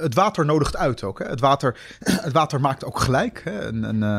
[0.00, 1.18] het water nodigt uit ook.
[1.18, 1.24] Hè.
[1.24, 1.76] Het, water,
[2.26, 3.42] het water maakt ook gelijk.
[3.44, 3.72] Hè.
[3.72, 4.18] Uh,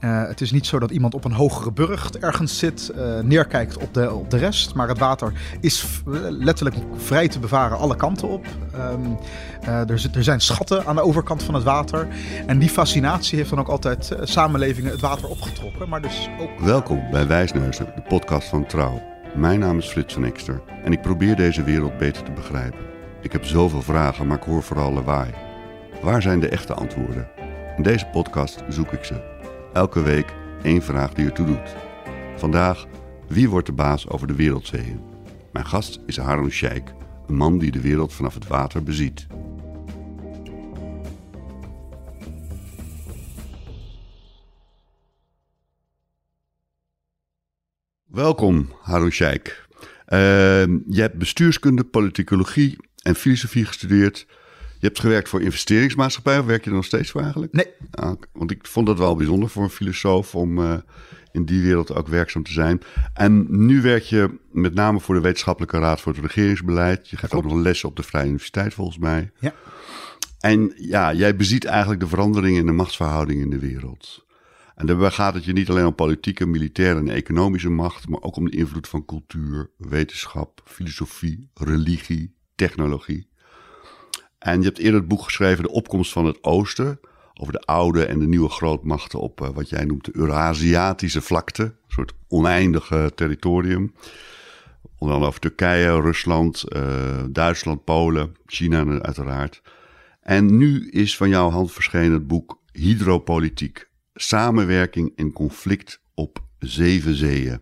[0.00, 3.76] uh, het is niet zo dat iemand op een hogere burcht ergens zit, uh, neerkijkt
[3.78, 4.74] op de, op de rest.
[4.74, 8.46] Maar het water is letterlijk vrij te bevaren alle kanten op.
[8.74, 9.18] Um,
[9.60, 12.08] er, er, zijn schatten aan de overkant van het water.
[12.46, 15.88] En die fascinatie heeft dan ook altijd samenlevingen het water opgetrokken.
[15.88, 16.60] Maar dus ook...
[16.60, 19.02] Welkom bij Wijsneuzen, de podcast van Trouw.
[19.34, 20.32] Mijn naam is Frits van
[20.84, 22.95] en ik probeer deze wereld beter te begrijpen.
[23.26, 25.34] Ik heb zoveel vragen, maar ik hoor vooral lawaai.
[26.02, 27.28] Waar zijn de echte antwoorden?
[27.76, 29.38] In deze podcast zoek ik ze.
[29.72, 31.74] Elke week één vraag die ertoe doet.
[32.36, 32.86] Vandaag,
[33.28, 35.00] wie wordt de baas over de wereldzeeën?
[35.52, 36.92] Mijn gast is Harun Sheikh,
[37.26, 39.26] een man die de wereld vanaf het water beziet.
[48.04, 49.64] Welkom, Harun Sheikh.
[50.08, 50.18] Uh,
[50.66, 54.26] je hebt bestuurskunde, politicologie en filosofie gestudeerd.
[54.78, 57.52] Je hebt gewerkt voor investeringsmaatschappij, of werk je er nog steeds voor eigenlijk?
[57.52, 57.66] Nee.
[57.90, 60.74] Ah, want ik vond dat wel bijzonder voor een filosoof om uh,
[61.32, 62.80] in die wereld ook werkzaam te zijn.
[63.14, 67.08] En nu werk je met name voor de Wetenschappelijke Raad voor het Regeringsbeleid.
[67.08, 69.30] Je geeft ook nog lessen op de Vrije Universiteit volgens mij.
[69.38, 69.54] Ja.
[70.40, 74.24] En ja, jij beziet eigenlijk de veranderingen in de machtsverhouding in de wereld.
[74.74, 78.36] En daarbij gaat het je niet alleen om politieke, militaire en economische macht, maar ook
[78.36, 83.28] om de invloed van cultuur, wetenschap, filosofie, religie, technologie.
[84.38, 87.00] En je hebt eerder het boek geschreven De opkomst van het Oosten,
[87.34, 91.62] over de oude en de nieuwe grootmachten op uh, wat jij noemt de Eurasiatische vlakte,
[91.62, 93.94] een soort oneindige territorium.
[94.98, 99.62] Onder andere over Turkije, Rusland, uh, Duitsland, Polen, China uiteraard.
[100.20, 107.14] En nu is van jouw hand verschenen het boek Hydropolitiek samenwerking en conflict op zeven
[107.14, 107.60] zeeën.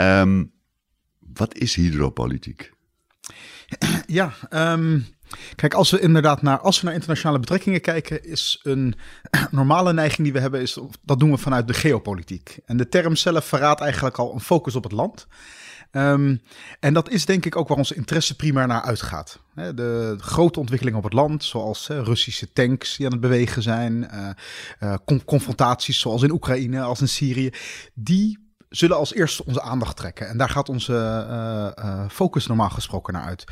[0.00, 0.52] Um,
[1.18, 2.72] wat is hydropolitiek?
[4.06, 5.06] Ja, um,
[5.56, 8.94] kijk, als we inderdaad naar, als we naar internationale betrekkingen kijken, is een
[9.50, 12.58] normale neiging die we hebben, is, dat doen we vanuit de geopolitiek.
[12.66, 15.26] En de term zelf verraadt eigenlijk al een focus op het land.
[15.96, 16.40] Um,
[16.80, 19.38] en dat is denk ik ook waar onze interesse primair naar uitgaat.
[19.54, 24.28] De grote ontwikkelingen op het land, zoals Russische tanks die aan het bewegen zijn, uh,
[24.80, 24.94] uh,
[25.24, 27.50] confrontaties zoals in Oekraïne, als in Syrië,
[27.94, 28.43] die
[28.76, 30.28] zullen als eerste onze aandacht trekken.
[30.28, 31.26] En daar gaat onze
[31.78, 33.44] uh, focus normaal gesproken naar uit.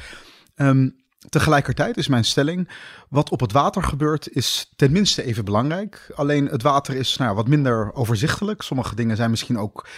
[0.56, 2.68] Um, Tegelijkertijd is mijn stelling,
[3.08, 6.12] wat op het water gebeurt is tenminste even belangrijk.
[6.14, 8.62] Alleen het water is nou, wat minder overzichtelijk.
[8.62, 9.88] Sommige dingen zijn misschien ook,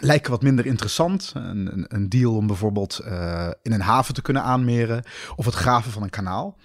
[0.00, 1.32] lijken wat minder interessant.
[1.34, 3.00] Een, een deal om bijvoorbeeld
[3.62, 5.02] in een haven te kunnen aanmeren
[5.36, 6.56] of het graven van een kanaal.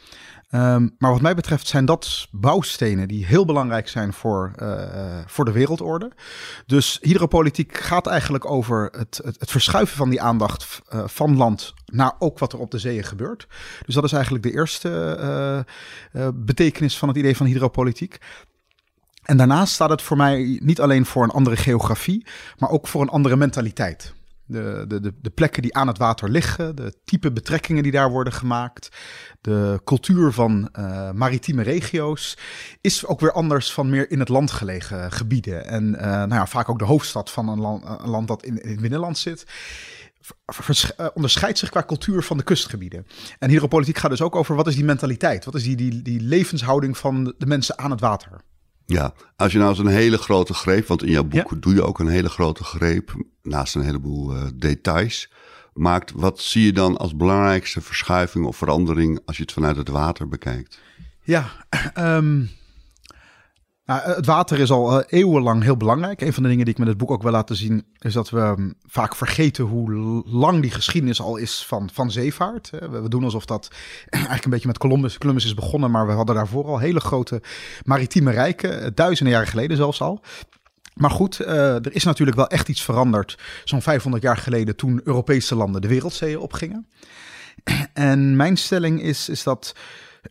[0.56, 4.84] Um, maar wat mij betreft zijn dat bouwstenen die heel belangrijk zijn voor, uh,
[5.26, 6.12] voor de wereldorde.
[6.66, 12.14] Dus hydropolitiek gaat eigenlijk over het, het, verschuiven van die aandacht uh, van land naar
[12.20, 13.48] ook wat er op de zeeën gebeurt.
[13.86, 15.66] Dus dat is eigenlijk de eerste
[16.34, 18.18] betekenis van het idee van hydropolitiek.
[19.24, 22.26] En daarnaast staat het voor mij niet alleen voor een andere geografie,
[22.58, 24.14] maar ook voor een andere mentaliteit.
[24.46, 28.34] De, de, de, plekken die aan het water liggen, de type betrekkingen die daar worden
[28.34, 28.90] gemaakt,
[29.42, 32.38] de cultuur van uh, maritieme regio's,
[32.82, 35.66] is ook weer anders van meer in het land gelegen gebieden.
[35.66, 38.62] En uh, nou ja, vaak ook de hoofdstad van een land, een land dat in,
[38.62, 39.46] in het binnenland zit.
[41.00, 43.08] Uh, onderscheidt zich qua cultuur van de kustgebieden.
[43.40, 45.46] En hydropolitiek gaat dus ook over wat is die mentaliteit?
[45.46, 48.42] Wat is die, die, die levenshouding van de mensen aan het water?
[48.86, 51.58] Ja, als je nou eens een hele grote greep, want in jouw boek ja.
[51.60, 55.32] doe je ook een hele grote greep, naast een heleboel uh, details,
[55.74, 56.12] maakt.
[56.12, 60.28] Wat zie je dan als belangrijkste verschuiving of verandering als je het vanuit het water
[60.28, 60.80] bekijkt?
[61.22, 61.52] Ja,
[61.98, 62.50] um,
[63.86, 66.22] nou, het water is al uh, eeuwenlang heel belangrijk.
[66.22, 68.30] Een van de dingen die ik met het boek ook wil laten zien, is dat
[68.30, 72.70] we um, vaak vergeten hoe lang die geschiedenis al is van, van zeevaart.
[72.70, 73.68] We, we, doen alsof dat
[74.10, 77.42] eigenlijk een beetje met Columbus, Columbus is begonnen, maar we hadden daarvoor al hele grote
[77.84, 80.22] maritieme rijken, duizenden jaren geleden zelfs al.
[80.94, 85.56] Maar goed, er is natuurlijk wel echt iets veranderd zo'n 500 jaar geleden toen Europese
[85.56, 86.88] landen de wereldzeeën opgingen.
[87.94, 89.76] En mijn stelling is, is dat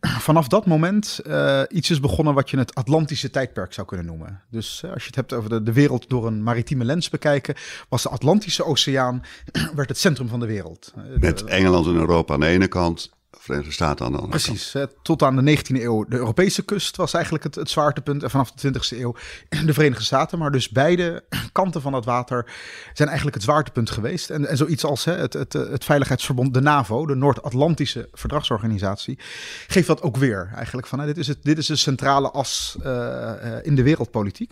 [0.01, 4.41] vanaf dat moment uh, iets is begonnen wat je het Atlantische tijdperk zou kunnen noemen.
[4.49, 7.55] Dus uh, als je het hebt over de, de, wereld door een maritieme lens bekijken,
[7.89, 9.23] was de Atlantische Oceaan
[9.75, 10.93] werd het centrum van de wereld.
[11.19, 15.23] Met Engeland en Europa aan de ene kant Verenigde Staten aan de andere Precies, tot
[15.23, 18.23] aan de 19e eeuw de Europese kust was eigenlijk het, het zwaartepunt.
[18.23, 19.15] En vanaf de 20e eeuw
[19.65, 20.39] de Verenigde Staten.
[20.39, 22.53] Maar dus beide kanten van het water
[22.93, 24.29] zijn eigenlijk het zwaartepunt geweest.
[24.29, 29.19] En, en zoiets als hè, het, het, het Veiligheidsverbond, de NAVO, de Noord-Atlantische Verdragsorganisatie,
[29.67, 30.99] geeft dat ook weer eigenlijk van.
[30.99, 34.51] Hè, dit, is het, dit is de centrale as uh, uh, in de wereldpolitiek.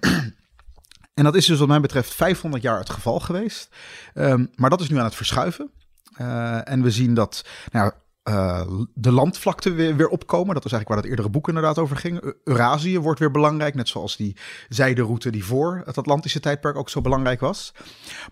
[1.14, 3.68] En dat is dus wat mij betreft 500 jaar het geval geweest.
[4.14, 5.70] Um, maar dat is nu aan het verschuiven.
[6.20, 7.92] Uh, en we zien dat nou,
[8.94, 10.54] de landvlakte weer, weer opkomen.
[10.54, 12.34] Dat is eigenlijk waar het eerdere boek inderdaad over ging.
[12.44, 14.36] Eurasië wordt weer belangrijk, net zoals die
[14.68, 17.74] zijderoute die voor het Atlantische tijdperk ook zo belangrijk was.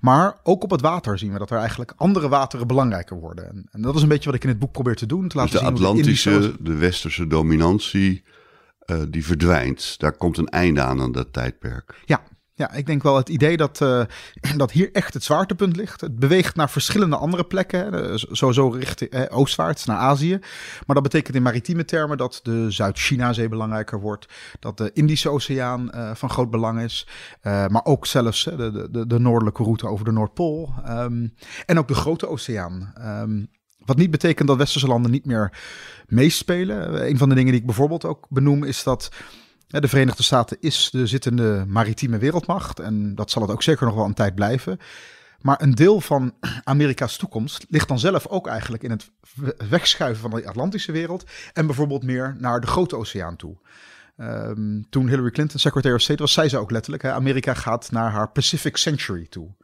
[0.00, 3.48] Maar ook op het water zien we dat er eigenlijk andere wateren belangrijker worden.
[3.48, 5.28] En, en dat is een beetje wat ik in het boek probeer te doen.
[5.28, 8.24] Te laten dus de Atlantische, de, westerse dominantie,
[8.86, 9.98] uh, die verdwijnt.
[9.98, 12.02] Daar komt een einde aan aan dat tijdperk.
[12.04, 12.22] Ja,
[12.56, 14.02] ja, ik denk wel het idee dat, uh,
[14.56, 16.00] dat hier echt het zwaartepunt ligt.
[16.00, 20.38] Het beweegt naar verschillende andere plekken, uh, sowieso richting eh, oostwaarts naar Azië.
[20.86, 24.26] Maar dat betekent in maritieme termen dat de Zuid-China-zee belangrijker wordt,
[24.60, 27.06] dat de Indische Oceaan uh, van groot belang is,
[27.42, 31.34] maar ook zelfs de, de, de, noordelijke route over de Noordpool um,
[31.66, 32.92] en ook de Grote Oceaan.
[32.98, 33.48] Um,
[33.84, 35.58] wat niet betekent dat westerse landen niet meer
[36.06, 37.08] meespelen.
[37.08, 39.10] Een van de dingen die ik bijvoorbeeld ook benoem is dat
[39.80, 43.94] de Verenigde Staten is de zittende maritieme wereldmacht en dat zal het ook zeker nog
[43.94, 44.78] wel een tijd blijven.
[45.40, 46.34] Maar een deel van
[46.64, 49.10] Amerika's toekomst ligt dan zelf ook eigenlijk in het
[49.68, 53.56] wegschuiven van de Atlantische wereld en bijvoorbeeld meer naar de Grote Oceaan toe.
[54.18, 57.90] Um, toen Hillary Clinton Secretary of State was, zei ze ook letterlijk: hè, Amerika gaat
[57.90, 59.54] naar haar Pacific Century toe.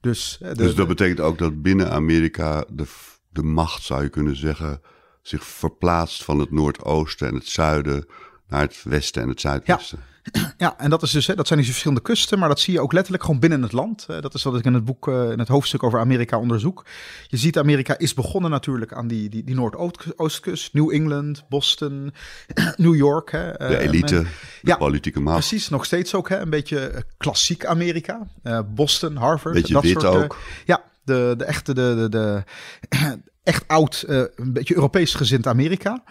[0.00, 2.84] Dus, dus dat betekent ook dat binnen Amerika de,
[3.28, 4.80] de macht, zou je kunnen zeggen,
[5.22, 8.06] zich verplaatst van het Noordoosten en het Zuiden
[8.48, 9.98] naar het westen en het zuidwesten.
[9.98, 10.14] Ja.
[10.58, 12.80] Ja, en dat, is dus, hè, dat zijn die verschillende kusten, maar dat zie je
[12.80, 14.06] ook letterlijk gewoon binnen het land.
[14.06, 16.84] dat is wat ik in het boek, uh, in het hoofdstuk over Amerika onderzoek.
[17.26, 22.12] Je ziet, Amerika is begonnen natuurlijk aan die, die, die Noordoostkust, New England, Boston,
[22.76, 23.30] New York.
[23.30, 24.26] Hè, de elite, de
[24.62, 25.48] ja, politieke macht.
[25.48, 28.26] Precies, nog steeds ook hè, een beetje eh, klassiek Amerika.
[28.74, 29.54] Boston, Harvard.
[29.54, 30.36] Beetje dat wit soort, ook.
[30.64, 32.42] ja, de, de echte, de, de, de
[33.42, 36.02] echt oud, een beetje Europees gezind Amerika.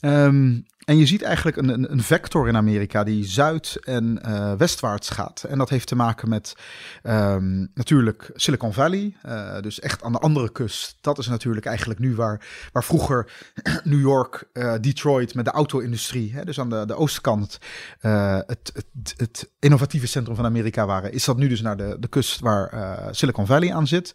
[0.00, 5.10] Um, en je ziet eigenlijk een, een, vector in Amerika die zuid- en uh, westwaarts
[5.10, 5.44] gaat.
[5.48, 6.54] En dat heeft te maken met
[7.02, 9.16] um, natuurlijk Silicon Valley.
[9.26, 10.98] Uh, dus echt aan de andere kust.
[11.00, 13.30] Dat is natuurlijk eigenlijk nu waar, waar vroeger
[13.84, 16.32] New York, uh, Detroit met de auto-industrie.
[16.32, 17.58] Hè, dus aan de, de oostkant
[18.00, 21.12] het, het, het, innovatieve centrum van Amerika waren.
[21.12, 24.12] Is dat nu dus naar de, de kust waar Silicon Valley aan zit.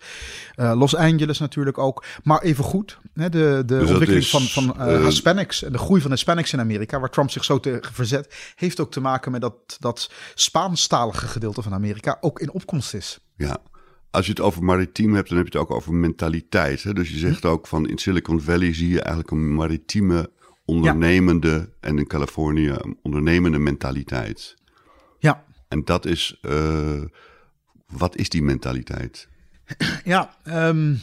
[0.55, 2.05] Los Angeles natuurlijk ook.
[2.23, 6.11] Maar even goed, hè, de, de dus ontwikkeling van, van Hispanics en de groei van
[6.11, 9.77] Hispanics in Amerika, waar Trump zich zo tegen verzet, heeft ook te maken met dat
[9.79, 13.19] dat Spaanstalige gedeelte van Amerika ook in opkomst is.
[13.35, 13.61] Ja,
[14.11, 16.83] als je het over maritiem hebt, dan heb je het ook over mentaliteit.
[16.83, 16.93] Hè?
[16.93, 20.31] Dus je zegt ook van in Silicon Valley zie je eigenlijk een maritieme,
[20.65, 24.55] ondernemende en in Californië een ondernemende mentaliteit.
[25.19, 25.43] Ja.
[25.67, 27.01] En dat is, uh,
[27.87, 29.27] wat is die mentaliteit?
[30.03, 30.99] Ja, um,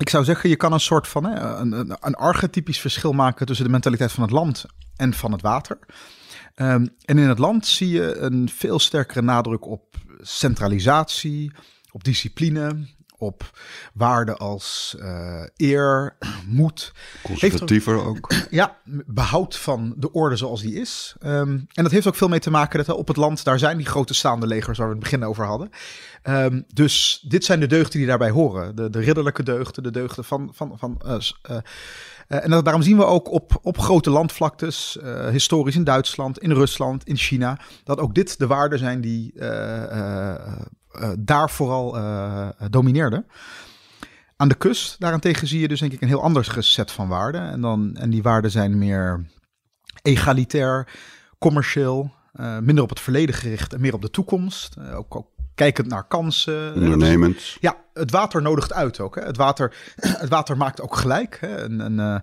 [0.00, 3.46] ik zou zeggen, je kan een soort van hè, een, een, een archetypisch verschil maken
[3.46, 4.64] tussen de mentaliteit van het land
[4.96, 5.78] en van het water.
[6.56, 11.52] Um, en in het land zie je een veel sterkere nadruk op centralisatie,
[11.90, 12.86] op discipline,
[13.20, 13.58] op
[13.94, 16.92] waarden als uh, eer, moed.
[17.22, 18.32] Conservatiever ook.
[18.50, 18.76] Ja,
[19.06, 21.14] behoud van de orde zoals die is.
[21.24, 23.76] Um, en dat heeft ook veel mee te maken dat op het land, daar zijn
[23.76, 25.70] die grote staande legers waar we het begin over hadden.
[26.22, 28.76] Um, dus dit zijn de deugden die daarbij horen.
[28.76, 30.50] De, de ridderlijke deugden, de deugden van...
[30.54, 31.56] van, van uh,
[32.30, 36.52] en dat, daarom zien we ook op, op grote landvlaktes, uh, historisch in Duitsland, in
[36.52, 40.34] Rusland, in China, dat ook dit de waarden zijn die uh,
[41.18, 41.96] daar vooral
[42.70, 43.26] domineerden.
[44.36, 47.50] Aan de kust daarentegen zie je dus denk ik een heel ander set van waarden.
[47.50, 49.26] En, dan, en die waarden zijn meer
[50.02, 50.88] egalitair,
[51.38, 52.12] commercieel,
[52.60, 54.76] minder op het verleden gericht en meer op de toekomst.
[54.92, 55.28] ook, ook
[55.60, 56.74] kijkend naar kansen.
[56.74, 57.56] Ondernemend.
[57.60, 59.14] Ja, het water nodigt uit ook.
[59.14, 59.22] Hè.
[59.22, 59.74] Het, water,
[60.24, 61.38] het water maakt ook gelijk.
[61.40, 61.68] Hè.
[61.68, 62.16] Uh,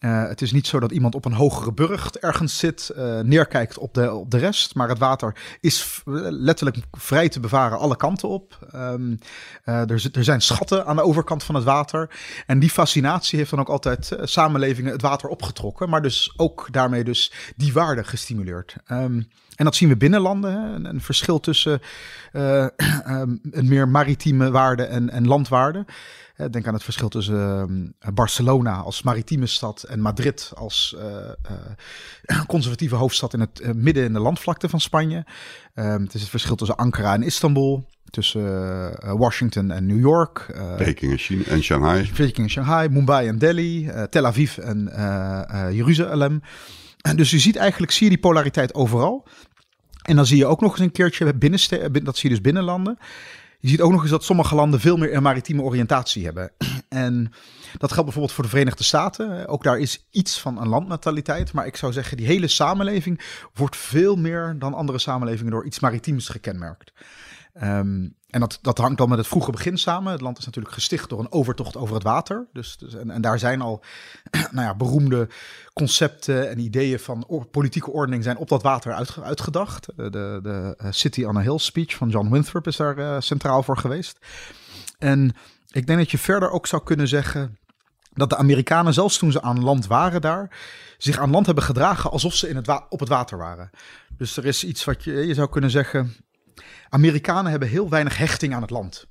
[0.00, 3.78] uh, het is niet zo dat iemand op een hogere burcht ergens zit, uh, neerkijkt
[3.78, 4.74] op de, op de rest.
[4.74, 8.58] Maar het water is letterlijk vrij te bevaren alle kanten op.
[8.74, 9.18] Um,
[9.64, 12.10] er, er, zijn schatten aan de overkant van het water.
[12.46, 15.88] En die fascinatie heeft dan ook altijd samenlevingen het water opgetrokken.
[15.88, 18.76] Maar dus ook daarmee dus die waarde gestimuleerd.
[18.88, 19.28] Um,
[19.60, 20.52] en dat zien we binnen landen.
[20.52, 20.74] Hè?
[20.74, 21.80] Een, een, verschil tussen
[22.32, 22.66] uh,
[23.50, 25.84] een meer maritieme waarde en, en landwaarde.
[26.50, 30.96] Denk aan het verschil tussen uh, Barcelona als maritieme stad en Madrid als
[32.30, 35.24] uh, conservatieve hoofdstad in het midden in de landvlakte van Spanje.
[35.74, 40.46] Um, het is het verschil tussen Ankara en Istanbul, tussen Washington en New York.
[40.76, 41.12] Peking
[41.46, 42.10] en, Shanghai.
[42.14, 44.90] Peking en Shanghai, Mumbai en Delhi, Tel Aviv en
[45.72, 46.42] Jeruzalem.
[47.00, 49.26] En dus je ziet eigenlijk, zie je die polariteit overal.
[50.02, 51.24] En dan zie je ook nog eens een keertje
[52.02, 52.98] dat zie je dus binnenlanden.
[53.60, 56.50] Je ziet ook nog eens dat sommige landen veel meer een maritieme oriëntatie hebben.
[56.88, 57.32] En
[57.78, 59.48] dat geldt bijvoorbeeld voor de Verenigde Staten.
[59.48, 61.52] Ook daar is iets van een landmentaliteit.
[61.52, 63.20] Maar ik zou zeggen, die hele samenleving
[63.54, 66.92] wordt veel meer dan andere samenlevingen door iets maritiems gekenmerkt.
[67.60, 70.12] Ehm, en dat, dat hangt dan met het vroege begin samen.
[70.12, 72.46] Het land is natuurlijk gesticht door een overtocht over het water.
[72.52, 73.82] Dus, dus en, en, daar zijn al
[74.50, 75.28] nou ja, beroemde
[75.72, 79.86] concepten en ideeën van politieke ordening zijn op dat water uitgedacht.
[79.96, 83.62] De, de, eh, City on a Hill speech van John Winthrop is daar uh, centraal
[83.62, 84.18] voor geweest.
[84.98, 85.36] En
[85.70, 87.58] ik denk dat je verder ook zou kunnen zeggen
[88.12, 90.56] dat de Amerikanen, zelfs toen ze aan land waren daar,
[90.98, 93.70] zich aan land hebben gedragen alsof ze in het op het water waren.
[94.16, 96.14] Dus er is iets wat je, je zou kunnen zeggen.
[96.90, 99.08] Amerikanen hebben heel weinig hechting aan het land.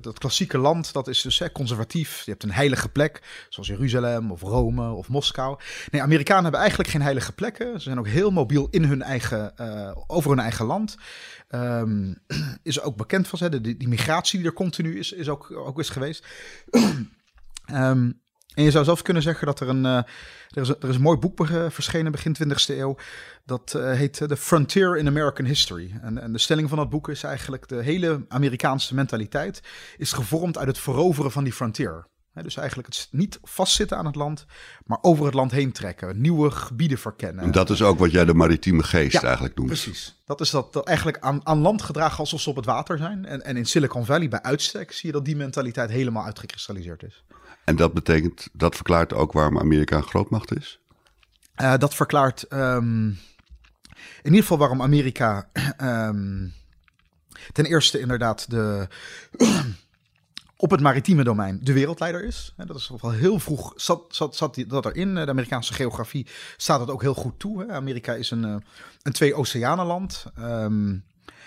[0.00, 2.22] Dat klassieke land, dat is dus conservatief.
[2.24, 5.58] Je hebt een heilige plek, zoals Jeruzalem of Rome of Moskou.
[5.90, 7.72] Nee, Amerikanen hebben eigenlijk geen heilige plekken.
[7.72, 10.96] Ze zijn ook heel mobiel in hun eigen, uh, over hun eigen land.
[11.50, 12.18] Um,
[12.62, 13.60] is ook bekend van ze.
[13.60, 16.26] Die migratie die er continu is, is ook, ook is geweest.
[17.72, 18.20] um,
[18.54, 21.00] En je zou zelfs kunnen zeggen dat er een, uh, er, is er is een
[21.00, 22.96] mooi boek verschenen begin 20e eeuw.
[23.44, 25.90] Dat uh, heet The Frontier in American History.
[26.02, 29.62] En, en, de stelling van dat boek is eigenlijk de hele Amerikaanse mentaliteit
[29.96, 32.06] is gevormd uit het veroveren van die frontier.
[32.32, 34.46] dus eigenlijk het niet vastzitten aan het land,
[34.84, 37.44] maar over het land heen trekken, nieuwe gebieden verkennen.
[37.44, 39.68] En dat is ook wat jij de maritieme geest eigenlijk noemt.
[39.68, 40.22] Precies.
[40.24, 43.24] Dat is dat, dat eigenlijk aan, aan land gedragen alsof ze op het water zijn.
[43.24, 47.24] En, en in Silicon Valley bij uitstek zie je dat die mentaliteit helemaal uitgekristalliseerd is.
[47.64, 50.80] En dat betekent, dat verklaart ook waarom Amerika een grootmacht is?
[51.56, 53.06] Uh, dat verklaart um,
[54.22, 55.48] in ieder geval waarom Amerika
[55.82, 56.52] um,
[57.52, 58.88] ten eerste inderdaad de,
[60.56, 62.54] op het maritieme domein de wereldleider is.
[62.56, 65.14] Dat is wel heel vroeg, zat, zat, zat dat erin.
[65.14, 67.70] De Amerikaanse geografie staat het ook heel goed toe.
[67.70, 68.56] Amerika is een, eh,
[69.02, 70.24] een twee-oceanenland.
[70.38, 71.04] Um,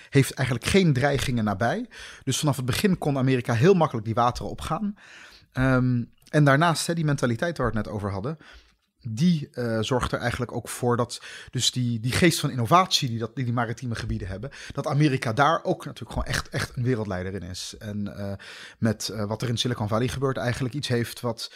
[0.09, 1.89] heeft eigenlijk geen dreigingen nabij.
[2.23, 4.95] Dus vanaf het begin kon Amerika heel makkelijk die wateren opgaan.
[5.57, 8.37] Um, en daarnaast, hè, die mentaliteit waar we het net over hadden,
[9.01, 11.21] die uh, zorgt er eigenlijk ook voor dat,
[11.51, 15.63] dus die, die geest van innovatie die, dat, die, maritieme gebieden hebben, dat Amerika daar
[15.63, 17.75] ook natuurlijk gewoon echt, echt een wereldleider in is.
[17.79, 18.31] En uh,
[18.77, 21.51] met uh, wat er in Silicon Valley gebeurt, eigenlijk iets heeft wat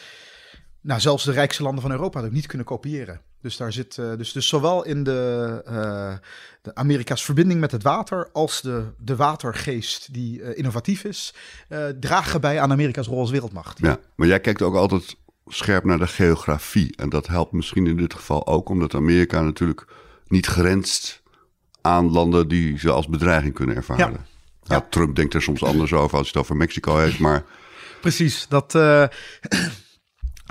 [0.82, 3.22] nou, zelfs de rijkste landen van Europa ook niet kunnen kopiëren.
[3.42, 6.14] Dus daar zit uh, dus, dus zowel in de, uh,
[6.62, 11.34] de Amerika's verbinding met het water als de, de watergeest die uh, innovatief is,
[12.00, 13.80] dragen bij aan Amerika's rol als wereldmacht.
[13.80, 15.16] Ja, maar jij kijkt ook altijd
[15.48, 16.96] scherp naar de geografie.
[16.98, 19.86] En dat helpt misschien in dit geval ook, omdat Amerika natuurlijk
[20.28, 21.22] niet grenst
[21.82, 24.12] aan landen die ze als bedreiging kunnen ervaren.
[24.12, 24.26] Ja.
[24.64, 24.88] Nou, ja.
[24.90, 27.44] Trump denkt er soms anders over als hij het over Mexico heeft, maar...
[28.02, 28.74] Precies, dat...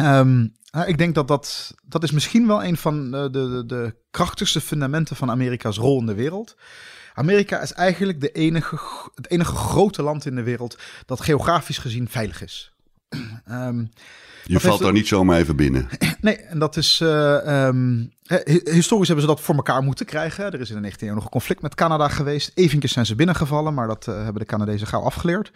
[0.05, 3.95] Um, nou, ik denk dat, dat dat is misschien wel een van de, de, de
[4.11, 6.57] krachtigste fundamenten van Amerika's rol in de wereld.
[7.15, 8.79] Amerika is eigenlijk de enige,
[9.15, 12.73] het enige grote land in de wereld dat geografisch gezien veilig is.
[13.51, 13.91] Um,
[14.45, 15.89] je valt daar niet zomaar even binnen.
[16.21, 17.01] Nee, en dat is.
[17.03, 18.13] Uh, um,
[18.65, 20.53] historisch hebben ze dat voor elkaar moeten krijgen.
[20.53, 22.51] Er is in de 19e eeuw nog een conflict met Canada geweest.
[22.55, 25.53] Eventjes zijn ze binnengevallen, maar dat uh, hebben de Canadezen gauw afgeleerd.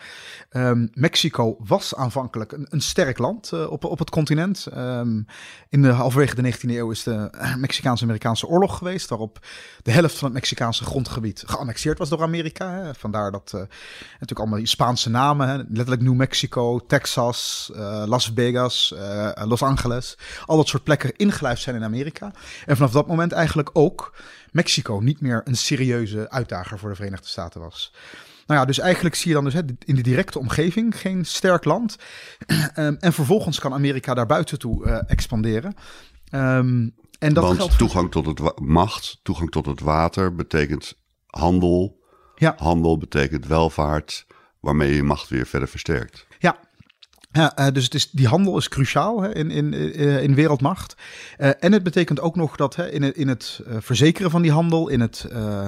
[0.53, 4.67] Um, Mexico was aanvankelijk een, een sterk land uh, op, op het continent.
[4.77, 5.27] Um,
[5.69, 9.39] in de halverwege de 19e eeuw is de Mexicaanse-Amerikaanse oorlog geweest, waarop
[9.83, 12.71] de helft van het Mexicaanse grondgebied geannexeerd was door Amerika.
[12.71, 12.95] Hè.
[12.95, 15.57] Vandaar dat natuurlijk allemaal Spaanse namen, hè.
[15.57, 17.71] letterlijk New Mexico, Texas,
[18.07, 18.95] Las Vegas,
[19.45, 22.33] Los Angeles, al dat soort plekken ingelijfd zijn in Amerika.
[22.67, 24.15] En vanaf dat moment eigenlijk ook
[24.53, 27.95] Mexico niet meer een serieuze uitdager voor de Verenigde Staten was.
[28.47, 31.97] Nou ja, dus eigenlijk zie je dan dus in de directe omgeving geen sterk land.
[32.75, 35.75] Ehm, en vervolgens kan Amerika daar buiten toe uh, expanderen.
[36.31, 40.95] Um, en dat Want geldt toegang tot het macht, toegang tot het water betekent
[41.27, 42.03] handel.
[42.35, 42.55] Ja.
[42.57, 44.27] Handel betekent welvaart,
[44.61, 46.27] waarmee je macht weer verder versterkt.
[47.37, 50.95] Ja, uh, dus het is, die handel is cruciaal hè, in, in, uh, in wereldmacht.
[51.39, 54.53] Uh, en het betekent ook nog dat hè, in het, in het verzekeren van die
[54.53, 55.27] handel, in het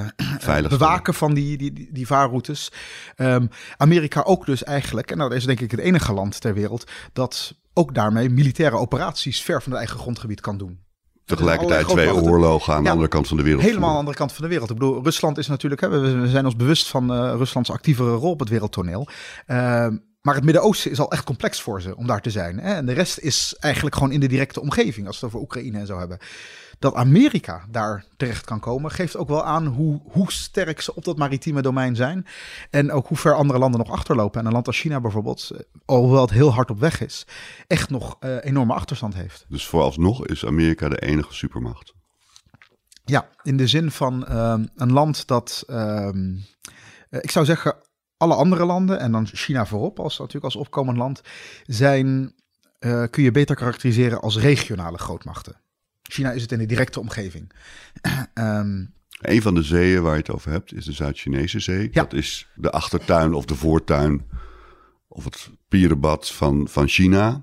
[0.68, 2.73] bewaken van die, die, die, vaarroutes,
[3.16, 6.54] um, Amerika ook dus eigenlijk, en nou, dat is denk ik het enige land ter
[6.54, 10.85] wereld, dat ook daarmee militaire operaties ver van het eigen grondgebied kan doen.
[11.25, 13.62] Tegelijkertijd twee oorlogen aan de andere kant van de wereld.
[13.62, 14.70] Helemaal aan de andere kant van de wereld.
[14.70, 18.40] Ik bedoel, Rusland is natuurlijk, hè, we zijn ons bewust van Ruslands actievere rol op
[18.40, 19.08] het wereldtoneel.
[19.46, 19.87] Uh,
[20.26, 22.59] maar het Midden-Oosten is al echt complex voor ze om daar te zijn.
[22.59, 22.75] Hè?
[22.75, 25.78] En de rest is eigenlijk gewoon in de directe omgeving, als we het over Oekraïne
[25.78, 26.18] en zo hebben.
[26.78, 31.04] Dat Amerika daar terecht kan komen, geeft ook wel aan hoe, hoe sterk ze op
[31.04, 32.26] dat maritieme domein zijn.
[32.71, 34.40] En ook hoe ver andere landen nog achterlopen.
[34.40, 37.26] En een land als China bijvoorbeeld, eh, alhoewel het heel hard op weg is,
[37.66, 39.47] echt nog uh, enorme achterstand heeft.
[39.49, 41.95] Dus vooralsnog is Amerika de enige supermacht.
[43.04, 46.09] Ja, in de zin van uh, een land dat, uh,
[47.11, 47.76] ik zou zeggen,
[48.16, 51.20] alle andere landen, en dan China voorop als natuurlijk als opkomend land,
[51.66, 52.35] zijn,
[52.80, 55.56] uh, kun je beter karakteriseren als regionale grootmachten.
[56.02, 57.52] China is het in de directe omgeving.
[58.35, 61.88] um, Een van de zeeën waar je het over hebt is de Zuid-Chinese zee.
[61.92, 62.02] Ja.
[62.02, 64.26] Dat is de achtertuin of de voortuin
[65.08, 67.42] of het pierenbad van, van China.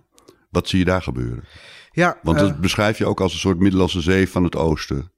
[0.50, 1.44] Wat zie je daar gebeuren?
[1.92, 5.12] Ja, Want eh, dat beschrijf je ook als een soort Middellandse Zee van het oosten.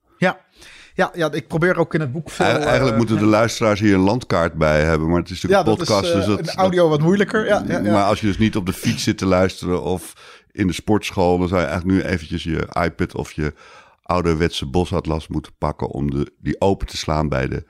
[0.95, 1.11] Ja.
[1.13, 2.45] Ja, ik probeer ook in het boek veel...
[2.45, 5.65] Eigen- Eigenlijk eh, moeten de luisteraars hier een landkaart bij hebben, maar het is natuurlijk
[5.77, 6.03] dat een podcast.
[6.03, 7.45] is eh, dus dat, een audio wat moeilijker.
[7.45, 7.81] Ja, ja.
[7.81, 10.13] Maar als je dus niet op de fiets zit te luisteren of
[10.51, 13.53] in de sportschool, dan zou je eigenlijk nu eventjes je iPad of je
[14.01, 17.65] ouderwetse bosatlas moeten pakken om de, die open te slaan bij de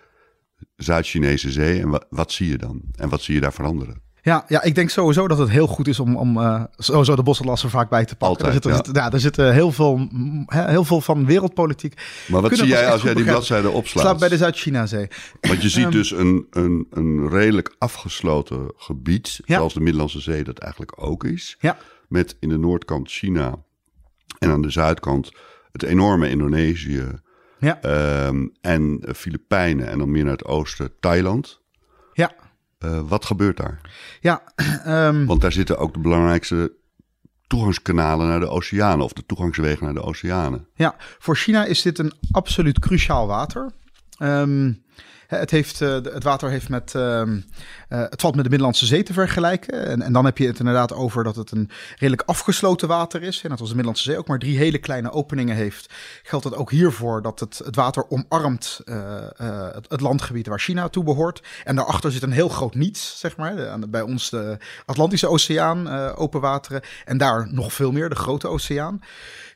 [0.76, 1.82] Zuid-Chinese zee.
[1.82, 2.82] En wat, wat zie je dan?
[2.96, 4.02] En wat zie je daar veranderen?
[4.26, 7.24] Ja, ja, ik denk sowieso dat het heel goed is om, om eh, sowieso de
[7.24, 8.46] bosatlas er vaak bij te pakken.
[8.46, 12.02] Altijd, er zit, er zit- ja, er zitten heel veel, mm, heel veel van wereldpolitiek.
[12.28, 14.20] Maar wat zie jij als jij die bladzijde Slaat opslaat?
[14.20, 15.08] bij de Zuid-China-zee.
[15.42, 19.56] Want je ziet Ehm, dus een, een, een redelijk afgesloten gebied, Ja.
[19.58, 21.56] zoals de Middellandse Zee dat eigenlijk ook is.
[21.60, 21.78] Ja,
[22.08, 23.56] Met in de noordkant China
[24.40, 25.32] en aan de zuidkant
[25.72, 27.04] het enorme Indonesië
[27.60, 31.62] ja, ehm, en Filipijnen en dan meer naar het oosten Thailand.
[32.14, 32.32] ja.
[32.86, 33.82] Eh, wat gebeurt daar?
[34.20, 34.42] Ja,
[34.84, 36.74] ehm, Want daar zitten ook de belangrijkste
[37.48, 40.68] toegangskanalen naar de oceanen of de toegangswegen naar de oceanen.
[40.76, 43.72] Ja, voor China is dit een absoluut cruciaal water.
[44.18, 44.74] Ehm,
[45.28, 46.96] het, heeft, eh, het water heeft met.
[46.96, 47.40] ehm,
[47.90, 49.86] eh, het valt met de Middellandse Zee te vergelijken.
[49.86, 53.42] En, en dan heb je het inderdaad over dat het een redelijk afgesloten water is.
[53.44, 56.56] En dat als de Middellandse Zee ook maar drie hele kleine openingen heeft, geldt het
[56.56, 58.98] ook hiervoor dat het, het water omarmt eh,
[59.88, 61.44] het, landgebied waar China toe behoort.
[61.64, 63.80] En daarachter zit een heel groot niets, zeg maar.
[63.90, 66.82] Bij ons de Atlantische Oceaan, open wateren.
[67.06, 69.00] En daar nog veel meer, de Grote Oceaan.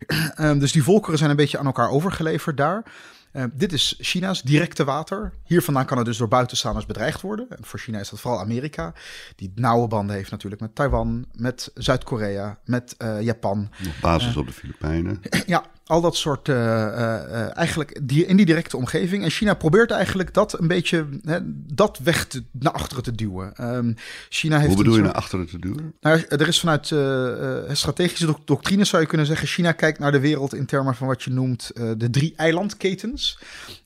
[0.36, 2.84] Ehm, dus die volkeren zijn een beetje aan elkaar overgeleverd daar.
[3.32, 5.34] Eh, dit is China's directe water.
[5.44, 7.46] Hier vandaan kan het dus door buitenstaanders bedreigd worden.
[7.50, 8.94] En voor China is dat vooral Amerika.
[9.36, 13.70] Die nauwe banden heeft natuurlijk met Taiwan, met Zuid-Korea, met eh, Japan.
[13.86, 15.22] Op basis op de Filipijnen.
[15.46, 19.24] Ja, al dat soort, eh, eh, eh, eigenlijk die, in die directe omgeving.
[19.24, 21.40] En China probeert eigenlijk dat een beetje, hè,
[21.74, 23.56] dat weg te, naar achteren te duwen.
[23.56, 23.94] Ehm,
[24.30, 25.94] China heeft Hoe bedoel je naar achteren te duwen?
[26.02, 29.48] nou, er is vanuit eh, eh, strategische doc- doctrine zou je kunnen zeggen...
[29.48, 33.19] China kijkt naar de wereld in termen van wat je noemt eh, de drie eilandketens.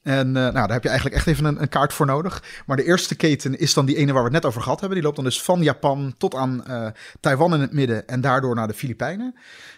[0.04, 2.44] En eh, nou, daar heb je eigenlijk echt even een, een kaart voor nodig.
[2.66, 4.98] Maar de eerste keten is dan die ene waar we het net over gehad hebben.
[4.98, 6.88] Die loopt dan dus van Japan tot aan eh,
[7.20, 8.08] Taiwan in het midden...
[8.08, 9.36] en daardoor naar de Filipijnen.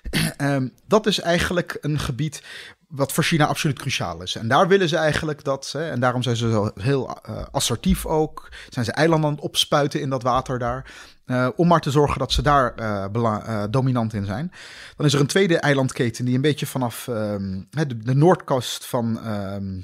[0.38, 2.44] Ehm, dat is eigenlijk een gebied
[2.88, 4.36] wat voor China absoluut cruciaal is.
[4.36, 8.06] En daar willen ze eigenlijk dat, hè, en daarom zijn ze zo heel eh, assertief
[8.06, 10.92] ook, zijn ze eilanden aan het opspuiten in dat water daar,
[11.26, 14.52] eh, om maar te zorgen dat ze daar eh, dominant in zijn.
[14.98, 18.36] Dan is er een tweede eilandketen die een beetje vanaf ehm, de, de
[18.82, 19.82] van ehm,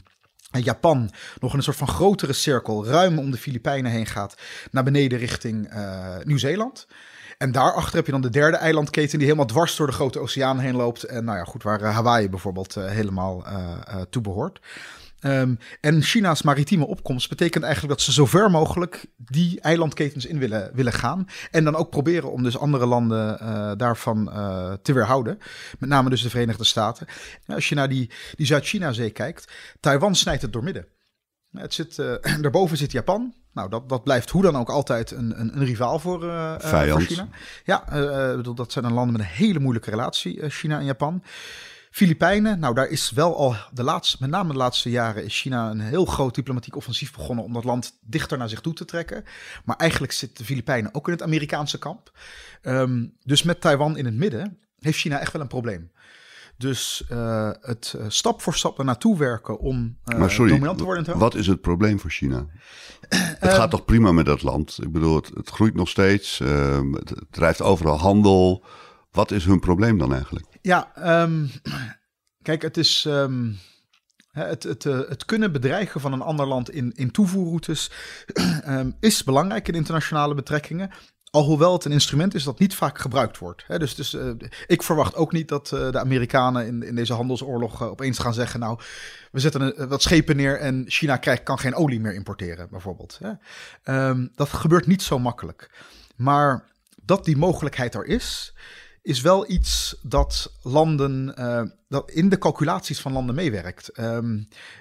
[0.63, 4.35] Japan nog in een soort van grotere cirkel, ruim om de Filipijnen heen gaat,
[4.71, 5.73] naar beneden richting
[6.23, 6.87] Nieuw-Zeeland.
[7.41, 10.60] En daarachter heb je dan de derde eilandketen die helemaal dwars door de grote oceaan
[10.60, 11.04] heen loopt.
[11.04, 14.60] En nou ja, goed, waar eh, Hawaii bijvoorbeeld eh, helemaal eh toe behoort.
[15.19, 20.39] Ehm, en China's maritieme opkomst betekent eigenlijk dat ze zo ver mogelijk die eilandketens in
[20.39, 21.27] willen, willen gaan.
[21.51, 23.38] En dan ook proberen om dus andere landen
[23.77, 24.25] daarvan
[24.82, 25.38] te weerhouden.
[25.80, 27.08] Met name dus de Verenigde Staten.
[27.47, 30.86] Als je naar die, die Zuid-China-zee kijkt, Taiwan snijdt het doormidden.
[31.53, 33.33] Het zit, eh, daarboven zit Japan.
[33.53, 36.19] Nou, dat, dat blijft hoe dan ook altijd een, een, een rivaal voor,
[36.59, 36.91] Vijand.
[36.91, 37.27] voor China.
[37.65, 37.83] Ja,
[38.35, 41.23] bedoel, dat zijn dan landen met een hele moeilijke relatie, China en Japan.
[41.91, 45.69] Filipijnen, nou daar is wel al de laatste, met name de laatste jaren, is China
[45.69, 49.23] een heel groot diplomatiek offensief begonnen om dat land dichter naar zich toe te trekken.
[49.65, 52.11] Maar eigenlijk zit de Filipijnen ook in het Amerikaanse kamp.
[52.61, 55.91] Ehm, dus met Taiwan in het midden heeft China echt wel een probleem.
[56.62, 60.84] Dus eh, het eh, stap voor stap er naartoe werken om maar sorry, dominant te
[60.84, 61.17] worden.
[61.17, 62.45] wat is het probleem voor China?
[63.39, 64.78] Het gaat toch prima met dat land?
[64.82, 66.39] Ik bedoel, het, het groeit nog steeds.
[66.39, 68.63] ehm, het, drijft overal handel.
[69.12, 70.45] Wat is hun probleem dan eigenlijk?
[70.62, 71.45] Ja, ehm,
[72.47, 73.06] kijk, het is.
[73.08, 73.52] ehm,
[74.32, 77.91] het, het, het kunnen bedreigen van een ander land in, in toevoerroutes
[79.00, 80.91] is belangrijk in internationale betrekkingen.
[81.32, 83.65] Alhoewel het een instrument is dat niet vaak gebruikt wordt.
[83.67, 84.17] Dus dus
[84.67, 88.34] ik verwacht ook niet dat eh, de Amerikanen in, in deze handelsoorlog eh, opeens gaan
[88.34, 88.80] zeggen: Nou,
[89.32, 93.20] we zetten wat schepen neer en China krijgt, kan geen olie meer importeren, bijvoorbeeld.
[93.84, 95.70] Ehm, dat gebeurt niet zo makkelijk.
[96.15, 96.63] Maar
[97.02, 98.54] dat die mogelijkheid er is,
[99.01, 103.89] is wel iets dat landen, eh, dat in de calculaties van landen meewerkt.
[103.89, 104.39] Ehm,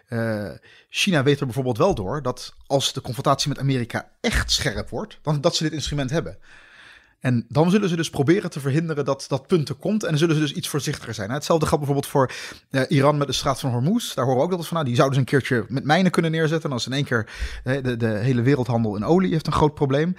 [0.08, 0.50] eh,
[0.88, 5.18] China weet er bijvoorbeeld wel door dat als de confrontatie met Amerika echt scherp wordt,
[5.22, 6.38] dan dat ze dit instrument hebben.
[7.20, 10.02] En dan zullen ze dus proberen te verhinderen dat dat punt er komt.
[10.02, 11.30] En dan zullen ze dus iets voorzichtiger zijn.
[11.30, 12.32] Hetzelfde geldt bijvoorbeeld voor
[12.70, 14.14] eh, Iran met de straat van Hormuz.
[14.14, 14.76] Daar horen we ook dat van.
[14.76, 16.68] Nou, die zouden ze een keertje met mijnen kunnen neerzetten.
[16.68, 17.30] En als in één keer
[17.64, 20.16] de, de hele wereldhandel in olie heeft een groot probleem.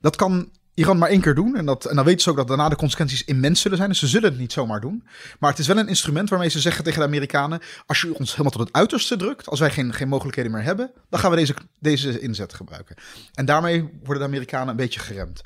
[0.00, 1.56] Dat kan Iran maar één keer doen.
[1.56, 3.88] En, dat, en dan weten ze ook dat daarna de consequenties immens zullen zijn.
[3.88, 5.04] Dus ze zullen het niet zomaar doen.
[5.38, 8.30] Maar het is wel een instrument waarmee ze zeggen tegen de Amerikanen: als je ons
[8.30, 11.36] helemaal tot het uiterste drukt, als wij geen, geen mogelijkheden meer hebben, dan gaan we
[11.36, 12.96] deze, deze inzet gebruiken.
[13.34, 15.42] En daarmee worden de Amerikanen een beetje geremd.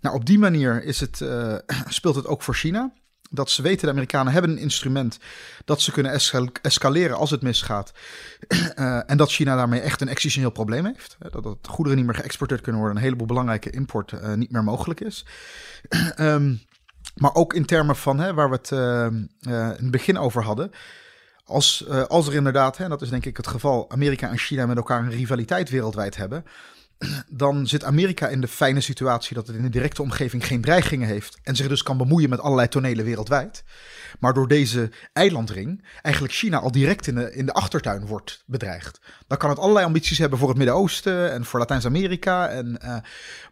[0.00, 1.54] Nou, op die manier is het, uh,
[1.88, 2.92] speelt het ook voor China
[3.34, 5.18] dat ze weten, de Amerikanen hebben een instrument
[5.64, 6.20] dat ze kunnen
[6.62, 7.92] escaleren als het misgaat.
[8.48, 11.16] Uh, en dat China daarmee echt een existentieel probleem heeft.
[11.18, 14.64] Dat, dat goederen niet meer geëxporteerd kunnen worden, een heleboel belangrijke import uh, niet meer
[14.64, 15.26] mogelijk is.
[16.20, 16.60] um,
[17.22, 19.06] maar ook in termen van hè, waar we het uh,
[19.78, 20.70] in het begin over hadden.
[21.44, 24.76] Als, als er inderdaad, hè, dat is denk ik het geval, Amerika en China met
[24.76, 26.44] elkaar een rivaliteit wereldwijd hebben
[27.28, 31.08] dan zit Amerika in de fijne situatie dat het in de directe omgeving geen dreigingen
[31.08, 33.64] heeft en zich dus kan bemoeien met allerlei tonelen wereldwijd.
[34.18, 39.00] Maar door deze eilandring eigenlijk China al direct in de, in de achtertuin wordt bedreigd.
[39.26, 42.48] Dan kan het allerlei ambities hebben voor het Midden-Oosten en voor Latijns-Amerika.
[42.48, 42.96] En, uh,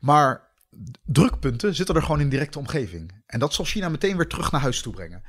[0.00, 0.50] maar
[1.04, 3.12] drukpunten zitten er gewoon in directe omgeving.
[3.26, 5.22] En dat zal China meteen weer terug naar huis toe brengen.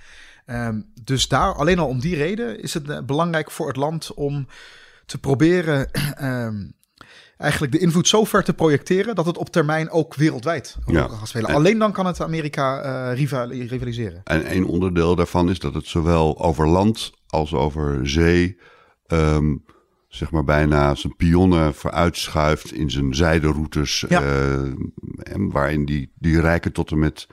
[0.46, 4.14] Um, dus daar, alleen al om die reden, is het uh, belangrijk voor het land
[4.14, 4.48] om
[5.06, 5.90] te proberen
[6.26, 6.74] um,
[7.44, 11.08] eigenlijk de invloed zo ver te projecteren dat het op termijn ook wereldwijd ja.
[11.08, 11.50] gaat spelen.
[11.50, 13.26] Alleen dan kan het Amerika uh,
[13.68, 14.22] rivaliseren.
[14.24, 18.58] En een onderdeel daarvan is dat het zowel over land als over zee,
[19.08, 19.64] um,
[20.08, 24.24] zeg maar bijna zijn pionnen vooruitschuift in zijn zijderoutes, ja.
[24.24, 24.74] uh,
[25.36, 27.28] waarin die, die rijken tot en met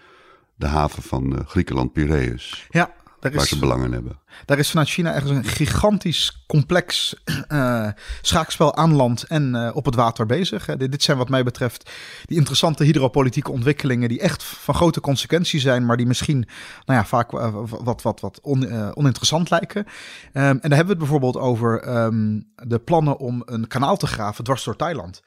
[0.55, 2.66] de haven van uh, Griekenland, Piraeus.
[2.70, 4.18] Ja, daar waar is, ze belangen hebben.
[4.44, 7.14] Daar is vanuit China ergens een gigantisch complex
[7.48, 7.88] uh,
[8.22, 10.68] schaakspel aan land en uh, op het water bezig.
[10.68, 11.90] Uh, dit, zijn wat mij betreft
[12.24, 16.48] die interessante hydropolitieke ontwikkelingen die echt van grote consequenties zijn, maar die misschien
[16.85, 19.80] nou ja, vaak wat, wat, wat on, oninteressant lijken.
[19.80, 19.88] Um,
[20.33, 24.44] en daar hebben we het bijvoorbeeld over um, de plannen om een kanaal te graven
[24.44, 25.22] dwars door Thailand.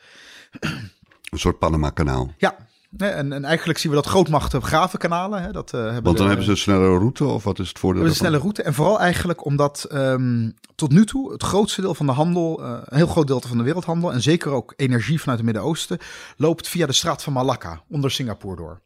[0.59, 2.33] Een soort Panama-kanaal.
[2.37, 2.55] Ja,
[2.97, 5.41] en, en, eigenlijk zien we dat grootmachten graven kanalen.
[5.41, 7.79] Hè, dat, uh, hebben Want dan hebben ze een snelle route of wat is het
[7.79, 8.05] voordeel?
[8.05, 12.05] Een snelle route en vooral eigenlijk omdat um, tot nu toe het grootste deel van
[12.05, 15.37] de handel, uh, een heel groot deel van de wereldhandel en zeker ook energie vanuit
[15.37, 15.97] het Midden-Oosten
[16.37, 18.81] loopt via de straat van Malakka onder Singapore door.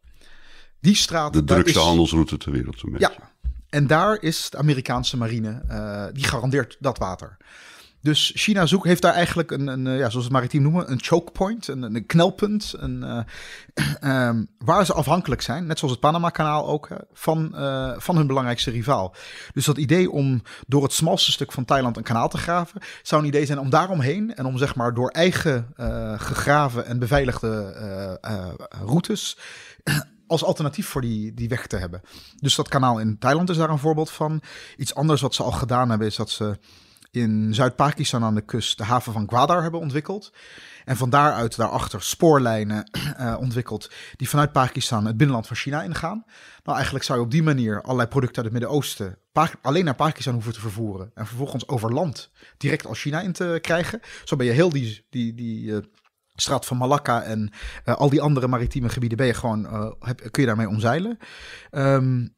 [0.80, 1.32] Die straat.
[1.32, 2.78] De drukste is, handelsroute ter wereld.
[2.78, 3.12] Zo'n ja,
[3.68, 7.36] en daar is de Amerikaanse marine, uh, die garandeert dat water.
[8.00, 11.32] Dus China zoekt, heeft daar eigenlijk een, een, ja, zoals het maritiem noemen, een choke
[11.32, 13.26] point, een, een knelpunt, een,
[14.02, 18.26] uh, um, waar ze afhankelijk zijn, net zoals het Panama-kanaal ook, van, uh, van hun
[18.26, 19.14] belangrijkste rivaal.
[19.52, 23.22] Dus dat idee om door het smalste stuk van Thailand een kanaal te graven, zou
[23.22, 25.74] een idee zijn om daaromheen en om zeg maar door eigen
[26.16, 28.18] gegraven en beveiligde
[28.84, 29.38] routes
[30.26, 32.00] als alternatief voor die, die weg te hebben.
[32.36, 34.42] Dus dat kanaal in Thailand is daar een voorbeeld van.
[34.76, 36.58] Iets anders wat ze al gedaan hebben is dat ze
[37.10, 40.32] in Zuid-Pakistan aan de kust de haven van Gwadar hebben ontwikkeld.
[40.84, 42.90] En van daaruit daarachter spoorlijnen
[43.20, 46.24] uh, ontwikkeld die vanuit Pakistan het binnenland van China ingaan.
[46.62, 49.18] Nou, eigenlijk zou je op die manier allerlei producten uit het Midden-Oosten
[49.62, 51.10] alleen naar Pakistan hoeven te vervoeren.
[51.14, 54.00] En vervolgens over land direct als China in te krijgen.
[54.24, 55.78] Zo ben je heel die, die, die uh,
[56.34, 57.52] straat van Malakka en
[57.84, 61.18] uh, al die andere maritieme gebieden ben je gewoon, heb, kun je daarmee omzeilen.
[61.70, 62.36] Um,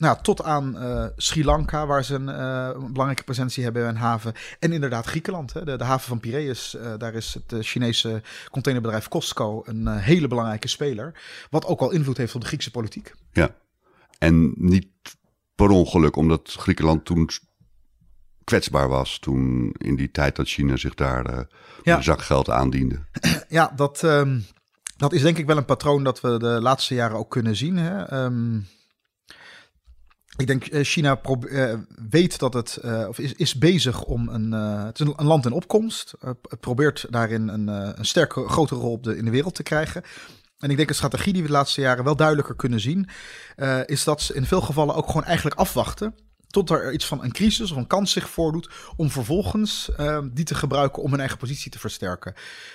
[0.00, 4.32] nou, tot aan uh, Sri Lanka, waar ze een belangrijke presentie hebben in een haven.
[4.58, 6.76] En inderdaad Griekenland, hè, de, de, haven van Piraeus.
[6.98, 11.20] daar is het Chinese containerbedrijf Costco een hele belangrijke speler.
[11.50, 13.14] Wat ook al invloed heeft op de Griekse politiek.
[13.32, 13.54] Ja,
[14.18, 14.88] en niet
[15.54, 17.30] per ongeluk, omdat Griekenland toen
[18.44, 21.46] kwetsbaar was toen in die tijd dat China zich daar
[21.82, 22.00] ja.
[22.00, 22.98] zak geld aandiende.
[23.48, 24.44] Ja, dat, um,
[24.96, 27.76] dat is denk ik wel een patroon dat we de laatste jaren ook kunnen zien.
[27.76, 28.24] Hè?
[28.24, 28.66] Um,
[30.36, 31.74] ik denk uh, China uh,
[32.10, 34.52] weet dat het, of is, is bezig om een,
[34.86, 36.14] het is een, land in opkomst.
[36.20, 40.02] het probeert daarin een, een sterke, grotere rol op de, in de wereld te krijgen.
[40.58, 43.08] En ik denk een strategie die we de laatste jaren wel duidelijker kunnen zien,
[43.86, 46.14] is dat ze in veel gevallen ook gewoon eigenlijk afwachten
[46.50, 50.44] tot er iets van een crisis of een kans zich voordoet, om vervolgens uh, die
[50.44, 52.34] te gebruiken om hun eigen positie te versterken.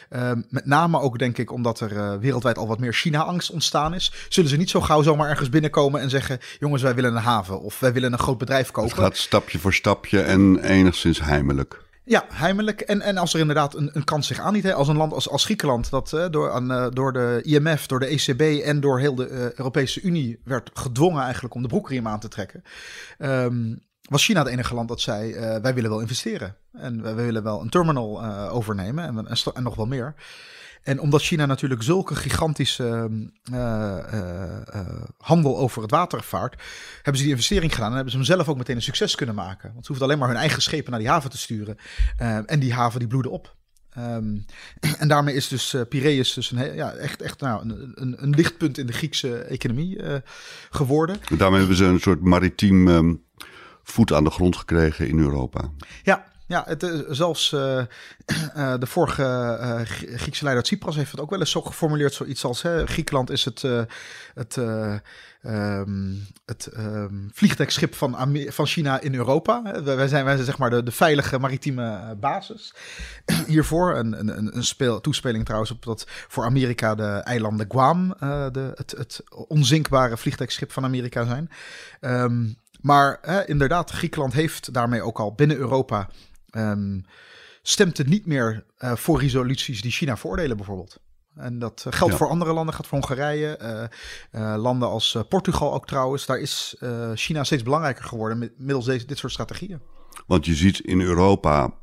[0.10, 3.94] Uh, met name ook, denk ik, omdat er uh, wereldwijd al wat meer China-angst ontstaan
[3.94, 7.22] is, zullen ze niet zo gauw zomaar ergens binnenkomen en zeggen: jongens, wij willen een
[7.22, 8.92] haven of wij willen een groot bedrijf kopen.
[8.92, 11.85] Het gaat stapje voor stapje en enigszins heimelijk.
[12.08, 12.82] Ja, heimelijk.
[12.82, 15.46] En, en als er inderdaad een, een kans zich aanbiedt, als een land als, als
[15.46, 19.16] Griekenland, dat uh, door, aan, uh, door de IMF, door de ECB en door heel
[19.16, 22.64] de uh, Europese Unie werd gedwongen eigenlijk om de broekriem aan te trekken,
[23.20, 26.56] um, was China het enige land dat zei, wij willen wel investeren.
[26.72, 30.16] En wij willen wel een terminal overnemen en, en, en, nog wel meer.
[30.86, 33.10] En omdat China natuurlijk zulke gigantische
[33.52, 34.84] uh, uh,
[35.18, 36.62] handel over het water vaart,
[36.96, 39.36] hebben ze die investering gedaan en hebben ze hem zelf ook meteen een succes kunnen
[39.36, 39.72] maken.
[39.74, 41.78] Want ze hoeven alleen maar hun eigen schepen naar die haven te sturen.
[42.46, 43.56] en die haven die bloedde op.
[43.96, 44.38] Ehm,
[45.02, 48.30] en daarmee is dus uh, Piraeus dus een, ja, echt, echt nou, een, een, een
[48.30, 50.16] lichtpunt in de Griekse economie uh,
[50.70, 51.18] geworden.
[51.30, 53.24] En daarmee hebben ze een soort maritiem um,
[53.84, 55.72] voet aan de grond gekregen in Europa.
[56.04, 57.78] Ja, ja, het, uh, zelfs uh,
[58.56, 59.82] uh, de vorige
[60.16, 62.14] Griekse leider Tsipras heeft het ook wel eens zo geformuleerd.
[62.14, 63.62] Zoiets als hè, Griekenland is het,
[64.34, 64.56] het,
[65.44, 69.84] um, het um, vliegdekschip van, van China in Europa.
[69.84, 72.74] Wij zijn, wij zijn zeg maar de, de veilige maritieme basis
[73.48, 73.96] hiervoor.
[73.96, 78.16] Een, een, een speel, toespeling trouwens op dat voor Amerika de eilanden Guam
[78.52, 81.50] de, het, het onzinkbare vliegdekschip van Amerika zijn.
[82.02, 86.10] Um, maar hè, inderdaad, Griekenland heeft daarmee ook al binnen Europa
[86.56, 87.06] um,
[87.62, 91.00] stemt het niet meer uh, voor resoluties die China veroordelen, bijvoorbeeld.
[91.36, 92.20] En dat uh, geldt ja.
[92.20, 93.90] voor andere landen, gaat voor Hongarije,
[94.36, 96.26] uh, landen als Portugal ook trouwens.
[96.26, 96.76] Daar is
[97.14, 99.80] China steeds belangrijker geworden met, middels deze, dit soort strategieën.
[100.28, 101.74] Want je ziet in Europa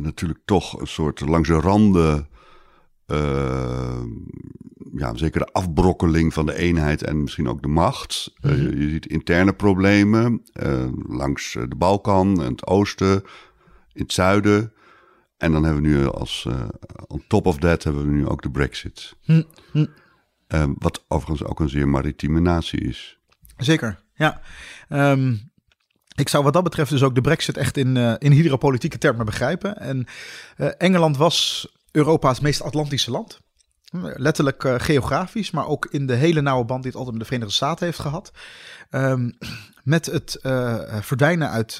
[0.00, 2.28] natuurlijk toch een soort langs de randen.
[4.96, 8.32] ja, zeker de afbrokkeling van de eenheid en misschien ook de macht.
[8.40, 10.42] Je, je, ziet interne problemen
[11.08, 13.22] langs de Balkan en het oosten
[13.98, 14.72] in het zuiden.
[15.36, 16.68] En dan hebben we nu als uh,
[17.06, 19.16] on top of that hebben we nu ook de Brexit.
[19.24, 19.86] Hm, hm.
[20.48, 23.18] Um, wat overigens ook een zeer maritieme natie is.
[23.56, 24.40] Zeker, ja.
[24.88, 25.50] Um,
[26.14, 29.26] ik zou wat dat betreft dus ook de Brexit echt in, uh, in hydropolitieke termen
[29.26, 29.76] begrijpen.
[29.76, 30.06] En
[30.56, 33.40] uh, Engeland was Europa's meest Atlantische land.
[34.16, 37.30] Letterlijk uh, geografisch, maar ook in de hele nauwe band die het altijd met de
[37.30, 38.30] Verenigde Staten heeft gehad.
[38.90, 39.38] Um,
[39.82, 41.78] met het uh, verdwijnen uit,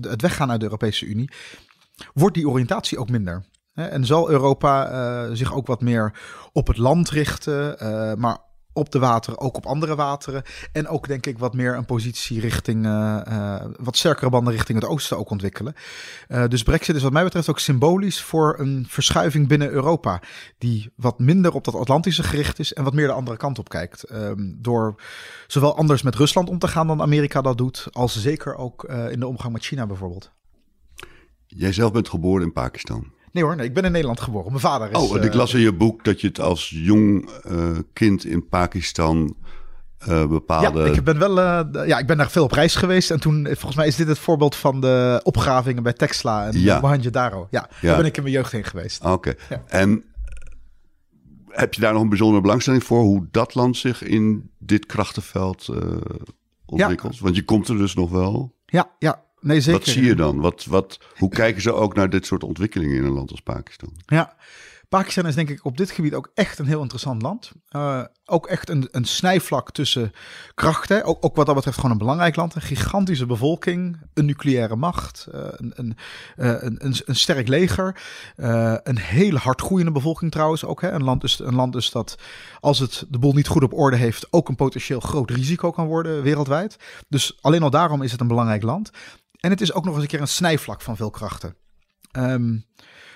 [0.00, 1.30] het weggaan uit de Europese Unie,
[2.14, 3.44] wordt die oriëntatie ook minder.
[3.74, 6.18] En zal Europa zich ook wat meer
[6.52, 7.76] op het land richten,
[8.20, 8.38] maar
[8.74, 10.42] op de wateren, ook op andere wateren.
[10.72, 14.80] En ook denk ik wat meer een positie richting, uh, uh, wat sterkere banden richting
[14.80, 15.74] het oosten ook ontwikkelen.
[16.28, 20.22] Uh, dus Brexit is wat mij betreft ook symbolisch voor een verschuiving binnen Europa.
[20.58, 23.68] Die wat minder op dat Atlantische gericht is en wat meer de andere kant op
[23.68, 24.12] kijkt.
[24.12, 25.02] Um, door
[25.46, 29.20] zowel anders met Rusland om te gaan dan Amerika dat doet, als zeker ook in
[29.20, 30.32] de omgang met China bijvoorbeeld.
[31.46, 33.12] Jij zelf bent geboren in Pakistan.
[33.34, 34.48] Nee hoor, nee, ik ben in Nederland geboren.
[34.48, 34.96] Mijn vader is...
[34.96, 39.36] Oh, ik las in je boek dat je het als jong uh, kind in Pakistan
[40.08, 40.82] uh, bepaalde...
[40.82, 41.38] Ja, ik ben wel...
[41.38, 43.10] Uh, ja, ik ben daar veel op reis geweest.
[43.10, 46.80] En toen, volgens mij is dit het voorbeeld van de opgravingen bij Texla en ja.
[46.80, 47.46] Mohenjo-Daro.
[47.50, 49.02] Ja, ja, daar ben ik in mijn jeugd heen geweest.
[49.02, 49.12] Oké.
[49.12, 49.36] Okay.
[49.48, 49.62] Ja.
[49.66, 50.04] En
[51.48, 53.00] heb je daar nog een bijzondere belangstelling voor...
[53.00, 55.68] hoe dat land zich in dit krachtenveld
[56.66, 57.18] ontwikkelt?
[57.18, 58.54] Want je komt er dus nog wel...
[58.66, 59.80] Ja, ja, Nee, zeker.
[59.80, 60.40] Wat zie je dan?
[60.40, 63.92] Wat, wat, hoe kijken ze ook naar dit soort ontwikkelingen in een land als Pakistan?
[64.06, 64.36] Ja,
[64.88, 67.52] Pakistan is denk ik op dit gebied ook echt een heel interessant land.
[67.76, 70.12] Uh, ook echt een, een snijvlak tussen
[70.54, 71.04] krachten.
[71.04, 72.54] Ook, ook, wat dat betreft gewoon een belangrijk land.
[72.54, 75.96] Een gigantische bevolking, een nucleaire macht, uh, een, een,
[76.36, 78.00] uh, een, een, een, sterk leger.
[78.82, 80.80] een hele hard groeiende bevolking trouwens ook.
[80.80, 80.90] Hè.
[80.90, 82.18] Een, land dus, een land dus dat
[82.60, 84.26] als het de boel niet goed op orde heeft...
[84.30, 86.76] ook een potentieel groot risico kan worden wereldwijd.
[87.08, 88.90] Dus alleen al daarom is het een belangrijk land.
[89.44, 91.56] En het is ook nog eens een keer een snijvlak van veel krachten.
[92.12, 92.64] Um,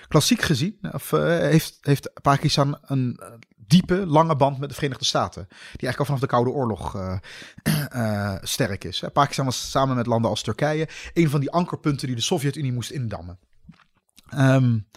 [0.07, 3.19] klassiek gezien of, uh, heeft, heeft Pakistan een
[3.55, 5.45] diepe, lange band met de Verenigde Staten.
[5.47, 9.03] Die eigenlijk al vanaf de Koude Oorlog uh, sterk is.
[9.13, 12.91] Pakistan was samen met landen als Turkije een van die ankerpunten die de Sovjet-Unie moest
[12.91, 13.39] indammen.
[14.33, 14.87] Um,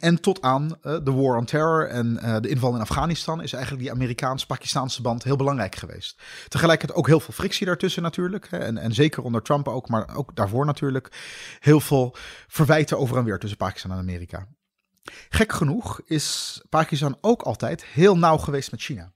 [0.00, 3.52] en tot aan uh, de War on Terror en uh, de inval in Afghanistan is
[3.52, 6.22] eigenlijk die Amerikaans-Pakistaanse band heel belangrijk geweest.
[6.48, 8.50] Tegelijkertijd ook heel veel frictie daartussen natuurlijk.
[8.50, 11.08] Hè, en, en zeker onder Trump ook, maar ook daarvoor natuurlijk.
[11.60, 14.46] Heel veel verwijten over en weer tussen Pakistan en Amerika.
[15.28, 19.12] Gek genoeg is Pakistan ook altijd heel nauw geweest met China.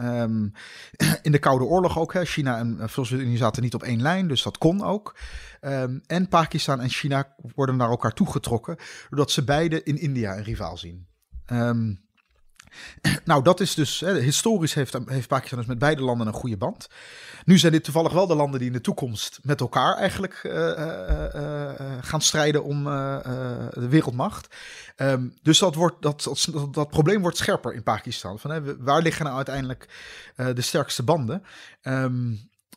[0.00, 0.52] Um,
[1.22, 2.12] in de Koude Oorlog ook.
[2.12, 2.24] Hè.
[2.24, 5.16] China en de Sovjet-Unie zaten niet op één lijn, dus dat kon ook.
[5.60, 8.76] Um, en Pakistan en China worden naar elkaar toegetrokken,
[9.08, 11.06] doordat ze beide in India een rivaal zien.
[11.52, 12.05] Um,
[13.24, 16.56] nou, dat is dus, hè, historisch heeft, heeft Pakistan dus met beide landen een goede
[16.56, 16.88] band.
[17.44, 20.52] Nu zijn dit toevallig wel de landen die in de toekomst met elkaar eigenlijk uh,
[20.52, 24.54] uh, uh, gaan strijden om de wereldmacht.
[24.96, 28.38] Um, dus dat, wordt, dat, dat, dat, probleem wordt scherper in Pakistan.
[28.38, 29.88] Van, hè, waar liggen nou uiteindelijk
[30.36, 31.42] de sterkste banden?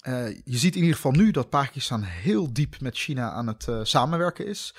[0.07, 3.67] Uh, je ziet in ieder geval nu dat Pakistan heel diep met China aan het
[3.83, 4.73] samenwerken is.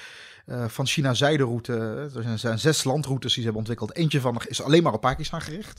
[0.51, 1.73] Uh, van China-zijderoute,
[2.15, 3.95] er zijn zes landroutes die ze hebben ontwikkeld.
[3.95, 5.79] Eentje van is alleen maar op Pakistan gericht.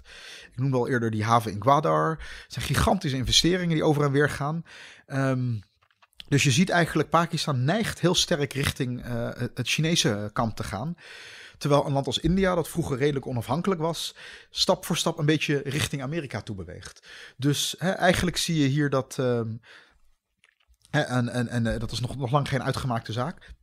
[0.52, 2.10] Ik noemde al eerder die haven in Gwadar.
[2.10, 4.64] Het zijn gigantische investeringen die over en weer gaan.
[5.08, 5.62] Um,
[6.28, 9.04] dus je ziet eigenlijk, Pakistan neigt heel sterk richting
[9.54, 10.96] het Chinese kant te gaan.
[11.58, 14.16] Terwijl een land als India, dat vroeger redelijk onafhankelijk was,
[14.50, 17.08] stap voor stap een beetje richting Amerika toe beweegt.
[17.38, 19.18] Dus hè, eigenlijk zie je hier dat.
[19.20, 19.40] Uh,
[20.90, 23.54] en, en, en dat is nog, nog lang geen uitgemaakte zaak.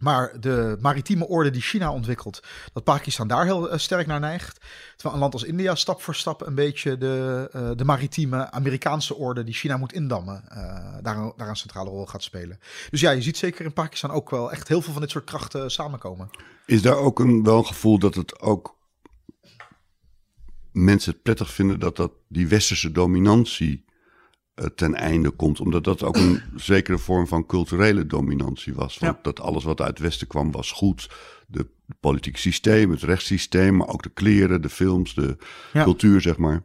[0.00, 4.60] Maar de maritieme orde die China ontwikkelt, dat Pakistan daar heel sterk naar neigt.
[4.92, 9.14] Terwijl een land als India stap voor stap een beetje de, uh, de maritieme Amerikaanse
[9.14, 10.56] orde die China moet indammen, uh,
[11.02, 12.60] daar, daar een centrale rol gaat spelen.
[12.90, 15.24] Dus ja, je ziet zeker in Pakistan ook wel echt heel veel van dit soort
[15.24, 16.30] krachten samenkomen.
[16.66, 18.78] Is daar ook een, wel een gevoel dat het ook
[20.72, 23.84] mensen het prettig vinden dat, dat die westerse dominantie
[24.74, 25.60] ten einde komt.
[25.60, 28.98] Omdat dat ook een zekere vorm van culturele dominantie was.
[28.98, 29.22] Want ja.
[29.22, 31.10] Dat alles wat uit het westen kwam was goed.
[31.46, 31.66] De
[32.00, 35.36] politiek systeem, het rechtssysteem, maar ook de kleren, de films, de
[35.72, 35.82] ja.
[35.82, 36.62] cultuur, zeg maar.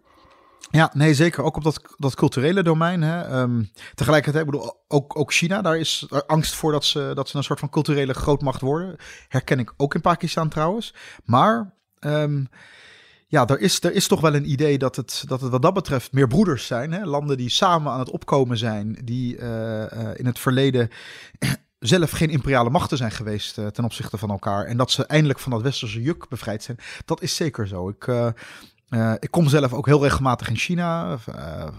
[0.72, 1.44] Ja, nee, zeker.
[1.44, 3.02] Ook op dat, dat culturele domein.
[3.02, 3.42] Hè.
[3.42, 7.38] Um, tegelijkertijd, ik bedoel, ook, ook China, daar is angst voor dat ze, dat ze
[7.38, 8.96] een soort van culturele grootmacht worden.
[9.28, 10.94] Herken ik ook in Pakistan trouwens.
[11.24, 12.50] Maar um,
[13.28, 15.74] ja, er is, er is toch wel een idee dat het, dat het wat dat
[15.74, 16.92] betreft meer broeders zijn.
[16.92, 17.06] Hè?
[17.06, 19.48] Landen die samen aan het opkomen zijn, die uh,
[19.80, 20.90] uh, in het verleden
[21.80, 24.66] zelf geen imperiale machten zijn geweest uh, ten opzichte van elkaar.
[24.66, 26.78] En dat ze eindelijk van dat westerse juk bevrijd zijn.
[27.06, 27.90] Dat is zeker zo.
[27.90, 28.08] Ik,
[29.20, 31.18] ik kom zelf ook heel regelmatig in China,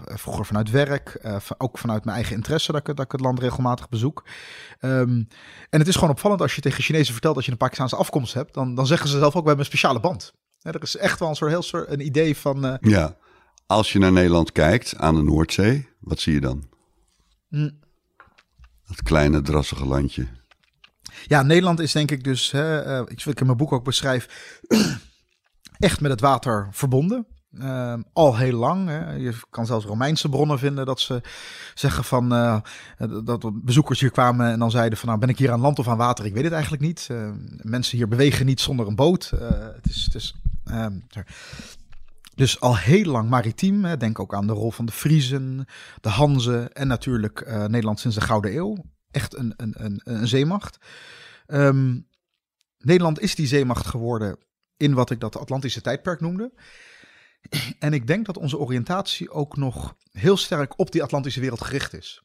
[0.05, 1.21] vroeger vanuit werk,
[1.57, 4.25] ook vanuit mijn eigen interesse dat ik, dat het land regelmatig bezoek.
[4.81, 5.27] Um,
[5.69, 8.33] en het is gewoon opvallend als je tegen Chinezen vertelt dat je een Pakistaanse afkomst
[8.33, 10.33] hebt, dan, dan zeggen ze zelf ook, we hebben een speciale band.
[10.67, 12.77] Ja, er is echt wel een soort heel soort een idee van.
[12.81, 13.17] Ja,
[13.65, 16.69] als je naar Nederland kijkt aan de Noordzee, wat zie je dan?
[17.49, 17.79] Mm.
[18.87, 20.27] Dat kleine drassige landje.
[21.25, 24.27] Ja, Nederland is denk ik dus, hè, iets wat ik in mijn boek ook beschrijf
[25.77, 27.27] echt met het water verbonden.
[27.51, 28.87] Uh, al heel lang.
[28.87, 29.11] Hè.
[29.11, 31.21] Je kan zelfs Romeinse bronnen vinden dat ze
[31.73, 32.59] zeggen van uh,
[33.23, 35.87] dat bezoekers hier kwamen en dan zeiden van nou ben ik hier aan land of
[35.87, 36.25] aan water?
[36.25, 37.07] Ik weet het eigenlijk niet.
[37.11, 37.29] Uh,
[37.61, 39.31] mensen hier bewegen niet zonder een boot.
[39.39, 40.35] Eh, het is, het is
[40.69, 40.99] ehm,
[42.35, 43.85] dus al heel lang maritiem.
[43.85, 43.97] Hè.
[43.97, 45.65] Denk ook aan de rol van de Friezen,
[46.01, 48.77] de Hanzen en natuurlijk Nederland sinds de Gouden Eeuw.
[49.11, 50.77] Echt een, een, een, een zeemacht.
[51.47, 52.07] Um,
[52.77, 54.37] Nederland is die zeemacht geworden
[54.77, 56.53] in wat ik dat Atlantische tijdperk noemde.
[57.79, 61.93] En ik denk dat onze oriëntatie ook nog heel sterk op die Atlantische wereld gericht
[61.93, 62.23] is.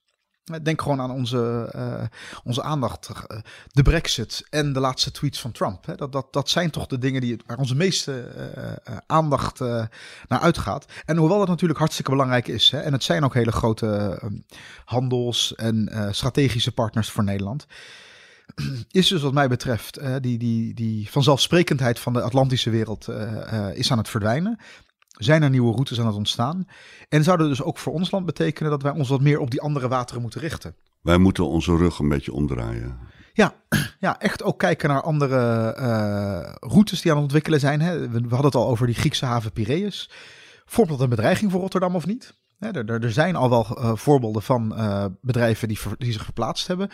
[0.62, 2.02] Denk gewoon aan onze, uh,
[2.44, 3.08] onze aandacht.
[3.08, 3.38] Uh,
[3.70, 5.86] de Brexit en de laatste tweets van Trump.
[5.86, 5.94] Hè.
[5.94, 8.32] Dat, dat, dat zijn toch de dingen die, waar onze meeste
[8.88, 9.60] uh, aandacht
[10.28, 10.84] naar uitgaat.
[11.04, 12.70] En hoewel dat natuurlijk hartstikke belangrijk is.
[12.70, 14.20] Hè, en het zijn ook hele grote
[14.84, 17.66] handels- en strategische partners voor Nederland
[18.90, 23.08] is dus wat mij betreft, die, die, die vanzelfsprekendheid van de Atlantische wereld
[23.74, 24.58] is aan het verdwijnen.
[25.18, 26.66] Zijn er nieuwe routes aan het ontstaan?
[27.08, 29.50] En zou dat dus ook voor ons land betekenen dat wij ons wat meer op
[29.50, 30.74] die andere wateren moeten richten?
[31.02, 32.98] Wij moeten onze rug een beetje omdraaien.
[33.32, 33.54] Ja,
[33.98, 35.60] ja echt ook kijken naar andere
[36.60, 37.80] routes die aan het ontwikkelen zijn.
[37.80, 38.08] Hè.
[38.08, 40.10] We, hadden het al over die Griekse haven Piraeus.
[40.64, 42.40] Vormt dat een bedreiging voor Rotterdam of niet?
[42.70, 46.66] er, er, zijn al wel uh, voorbeelden van uh, bedrijven die, ver, die zich verplaatst
[46.66, 46.90] hebben.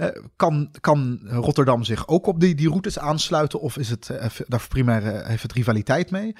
[0.00, 0.06] Uh,
[0.36, 3.60] kan, kan Rotterdam zich ook op die, die routes aansluiten?
[3.60, 4.10] Of is het
[4.46, 6.36] daar primair heeft het rivaliteit mee?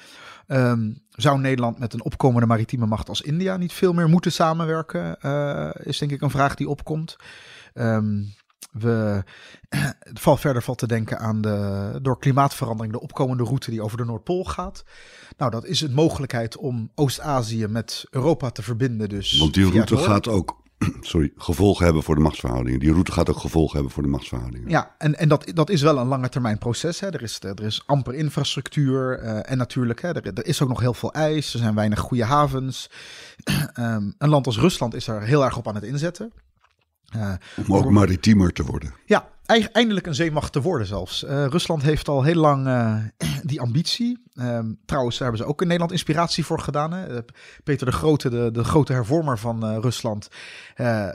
[0.47, 5.17] Um, zou Nederland met een opkomende maritieme macht als India niet veel meer moeten samenwerken?
[5.83, 7.15] is denk ik een vraag die opkomt.
[7.73, 8.33] Um,
[8.71, 9.23] we,
[9.99, 13.97] het valt verder valt te denken aan de door klimaatverandering de opkomende route die over
[13.97, 14.83] de Noordpool gaat.
[15.37, 19.09] Nou, dat is een mogelijkheid om Oost-Azië met Europa te verbinden.
[19.09, 20.58] Dus Want die route gaat ook
[21.01, 22.79] sorry, gevolgen hebben voor de machtsverhoudingen.
[22.79, 24.69] Die route gaat ook gevolgen hebben voor de machtsverhoudingen.
[24.69, 26.99] Ja, en, en dat, dat is wel een lange termijn proces.
[26.99, 27.07] Hè.
[27.07, 29.23] Er, is, er is amper infrastructuur.
[29.23, 31.53] Uh, en natuurlijk, hè, er, er, is ook nog heel veel ijs.
[31.53, 32.89] Er zijn weinig goede havens.
[33.79, 36.31] um, een land als Rusland is er heel erg op aan het inzetten.
[37.15, 37.33] Uh,
[37.67, 38.93] Om ook maritiemer te worden.
[39.05, 41.23] Ja, eindelijk een zeemacht te worden zelfs.
[41.23, 42.95] Uh, Rusland heeft al heel lang uh,
[43.43, 44.27] die ambitie.
[44.33, 46.93] Uh, trouwens, daar hebben ze ook in Nederland inspiratie voor gedaan.
[46.93, 47.21] Hè?
[47.63, 50.27] Peter de Grote, de, de grote hervormer van Rusland,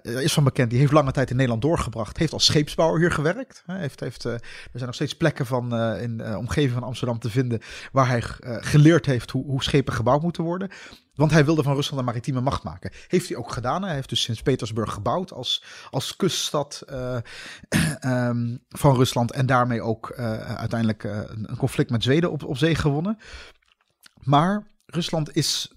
[0.02, 0.70] is van bekend.
[0.70, 2.16] Die heeft lange tijd in Nederland doorgebracht.
[2.16, 3.62] Heeft als scheepsbouwer hier gewerkt.
[3.66, 4.40] Heeft, heeft, er
[4.72, 7.60] zijn nog steeds plekken van, in de omgeving van Amsterdam te vinden...
[7.92, 8.22] waar hij
[8.60, 10.70] geleerd heeft hoe, hoe schepen gebouwd moeten worden.
[11.14, 12.90] Want hij wilde van Rusland een maritieme macht maken.
[13.08, 13.82] Heeft hij ook gedaan.
[13.82, 16.82] Hij heeft dus Sint-Petersburg gebouwd als, als kuststad
[18.28, 19.32] um, van Rusland.
[19.32, 23.18] En daarmee ook uh, uiteindelijk uh, een conflict met Zweden op, op zee gewonnen.
[24.22, 25.72] Maar Rusland is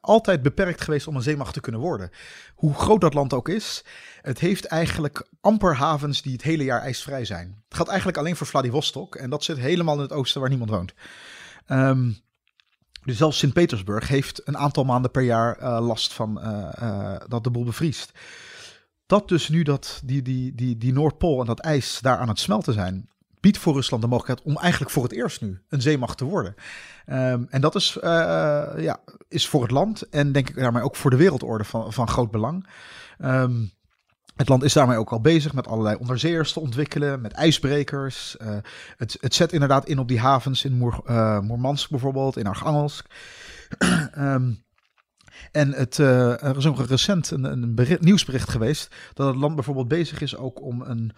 [0.00, 2.10] altijd beperkt geweest om een zeemacht te kunnen worden.
[2.54, 3.84] Hoe groot dat land ook is,
[4.20, 7.62] het heeft eigenlijk amper havens die het hele jaar ijsvrij zijn.
[7.68, 9.14] Het gaat eigenlijk alleen voor Vladivostok.
[9.14, 10.94] En dat zit helemaal in het oosten waar niemand woont.
[11.68, 12.16] Um,
[13.04, 16.34] dus zelfs Sint-Petersburg heeft een aantal maanden per jaar last van
[17.28, 18.12] dat de boel bevriest.
[19.06, 22.38] Dat dus nu dat die, die, die, die Noordpool en dat ijs daar aan het
[22.38, 23.08] smelten zijn,
[23.40, 26.54] biedt voor Rusland de mogelijkheid om eigenlijk voor het eerst nu een zeemacht te worden.
[27.06, 31.10] Um, en dat is, ja, is voor het land en denk ik daarmee ook voor
[31.10, 32.66] de wereldorde van, van groot belang.
[33.24, 33.72] Um,
[34.36, 38.36] Het land is daarmee ook al bezig met allerlei onderzeeërs te ontwikkelen, met ijsbrekers.
[38.40, 38.56] Uh,
[38.96, 41.02] het, het zet inderdaad in op die havens in Moer,
[41.90, 43.06] bijvoorbeeld, in Archangelsk.
[44.18, 44.62] um,
[45.52, 49.54] en het, uh, er is ook recent een, een bericht, nieuwsbericht geweest dat het land
[49.54, 51.12] bijvoorbeeld bezig is ook om een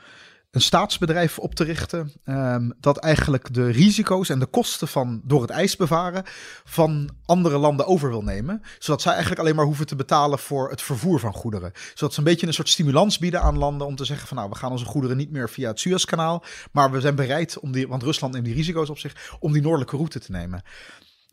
[0.55, 2.13] een staatsbedrijf op te richten.
[2.25, 6.23] Um, dat eigenlijk de risico's en de kosten van door het ijs bevaren
[6.65, 8.63] van andere landen over wil nemen.
[8.79, 11.73] Zodat zij eigenlijk alleen maar hoeven te betalen voor het vervoer van goederen.
[11.95, 14.49] Zodat ze een beetje een soort stimulans bieden aan landen om te zeggen van nou
[14.49, 16.45] we gaan onze goederen niet meer via het Suezkanaal.
[16.73, 19.63] Maar we zijn bereid om die, want Rusland neemt die risico's op zich, om die
[19.63, 20.63] noordelijke route te nemen.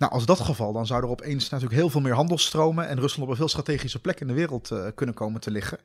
[0.02, 3.24] Nou, als dat geval, dan zou er opeens natuurlijk heel veel meer handelsstromen en Rusland
[3.24, 5.80] op een veel strategische plek in de wereld uh, kunnen komen te liggen.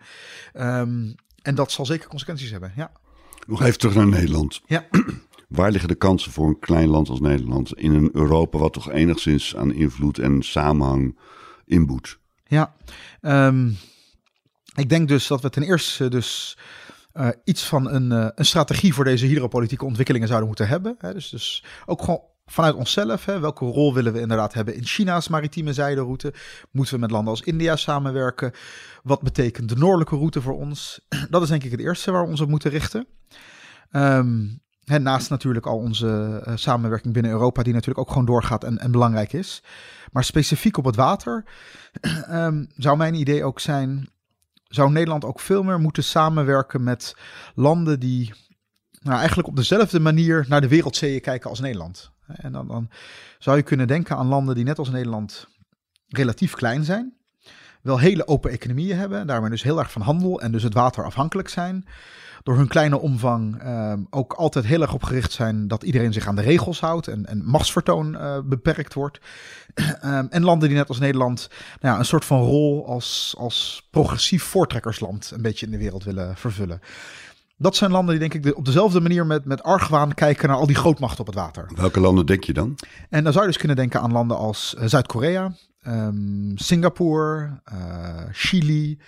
[0.54, 2.90] Um, en dat zal zeker consequenties hebben, ja.
[3.46, 4.60] Nog even terug naar Nederland.
[4.66, 4.86] Ja.
[5.48, 8.90] Waar liggen de kansen voor een klein land als Nederland in een Europa wat toch
[8.90, 11.18] enigszins aan invloed en samenhang
[11.64, 12.18] inboet?
[12.46, 12.74] Ja,
[13.20, 13.76] um,
[14.74, 16.58] ik denk dus dat we ten eerste dus
[17.14, 20.94] uh, iets van een, uh, een strategie voor deze hydropolitieke ontwikkelingen zouden moeten hebben.
[20.98, 21.12] Hè.
[21.12, 25.28] Dus, dus ook gewoon vanuit onszelf, hè, welke rol willen we inderdaad hebben in China's
[25.28, 26.34] maritieme zijderoute?
[26.70, 28.52] Moeten we met landen als India samenwerken?
[29.02, 31.00] Wat betekent de noordelijke route voor ons?
[31.30, 33.06] Dat is denk ik het eerste waar we ons op moeten richten.
[33.92, 38.64] Um, hè, naast natuurlijk al onze uh, samenwerking binnen Europa, die natuurlijk ook gewoon doorgaat
[38.64, 39.62] en, belangrijk is.
[40.12, 41.44] Maar specifiek op het water
[42.30, 44.08] um, zou mijn idee ook zijn,
[44.68, 47.16] zou Nederland ook veel meer moeten samenwerken met
[47.54, 48.32] landen die
[49.02, 52.14] nou, eigenlijk op dezelfde manier naar de wereldzeeën kijken als Nederland.
[52.26, 52.90] En dan, dan
[53.38, 55.48] zou je kunnen denken aan landen die net als Nederland
[56.08, 57.14] relatief klein zijn.
[57.82, 61.04] Wel hele open economieën hebben, daarmee dus heel erg van handel en dus het water
[61.04, 61.86] afhankelijk zijn.
[62.42, 66.26] Door hun kleine omvang uh, ook altijd heel erg op gericht zijn dat iedereen zich
[66.26, 69.18] aan de regels houdt en, en machtsvertoon uh, beperkt wordt.
[70.04, 71.48] um, en landen die net als Nederland
[71.80, 76.04] nou ja, een soort van rol als, als progressief voortrekkersland een beetje in de wereld
[76.04, 76.80] willen vervullen.
[77.58, 80.66] Dat zijn landen die denk ik op dezelfde manier met, met argwaan kijken naar al
[80.66, 81.70] die grootmachten op het water.
[81.74, 82.78] Welke landen denk je dan?
[83.10, 85.54] En dan zou je dus kunnen denken aan landen als uh, Zuid-Korea,
[85.86, 88.98] um, Singapore, uh, Chili,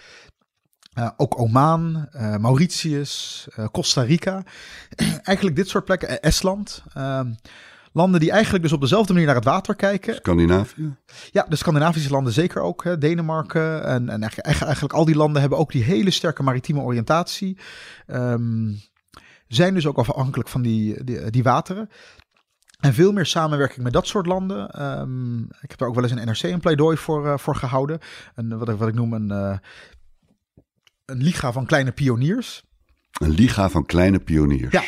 [0.98, 4.42] uh, ook Oman, Mauritius, Costa Rica.
[5.22, 6.82] Eigenlijk dit soort plekken, Estland.
[7.98, 10.14] Landen die eigenlijk dus op dezelfde manier naar het water kijken.
[10.14, 10.96] Scandinavië?
[11.30, 12.84] Ja, de Scandinavische landen zeker ook.
[12.84, 12.98] Hè.
[12.98, 17.58] Denemarken en, en eigenlijk, eigenlijk al die landen hebben ook die hele sterke maritieme oriëntatie.
[18.06, 18.80] Um,
[19.48, 21.88] zijn dus ook afhankelijk van die, die, die wateren.
[22.80, 24.82] En veel meer samenwerking met dat soort landen.
[25.00, 27.98] Um, ik heb er ook wel eens een NRC een pleidooi voor, uh, voor gehouden.
[28.34, 29.56] Een, wat, ik, wat ik noem een, uh,
[31.04, 32.62] een liga van kleine pioniers.
[33.20, 34.72] Een liga van kleine pioniers.
[34.72, 34.82] Ja.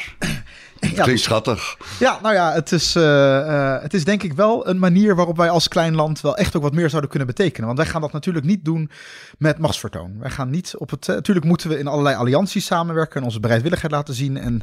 [0.94, 1.76] Ja, Klinkt schattig.
[1.98, 5.36] Ja, nou ja, het is, uh, uh, het is denk ik wel een manier waarop
[5.36, 7.66] wij als klein land wel echt ook wat meer zouden kunnen betekenen.
[7.66, 8.90] Want wij gaan dat natuurlijk niet doen
[9.38, 10.18] met machtsvertoon.
[10.18, 11.08] Wij gaan niet op het.
[11.08, 14.36] Uh, natuurlijk moeten we in allerlei allianties samenwerken en onze bereidwilligheid laten zien.
[14.36, 14.62] En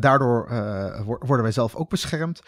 [0.00, 0.48] daardoor
[1.04, 2.40] worden wij zelf ook beschermd.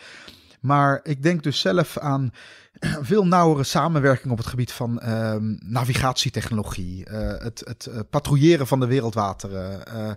[0.63, 2.33] Maar ik denk dus zelf aan
[3.11, 8.81] veel nauwere samenwerking op het gebied van uh, navigatietechnologie, uh, het, het uh, patrouilleren van
[8.81, 10.13] de wereldwateren, eh,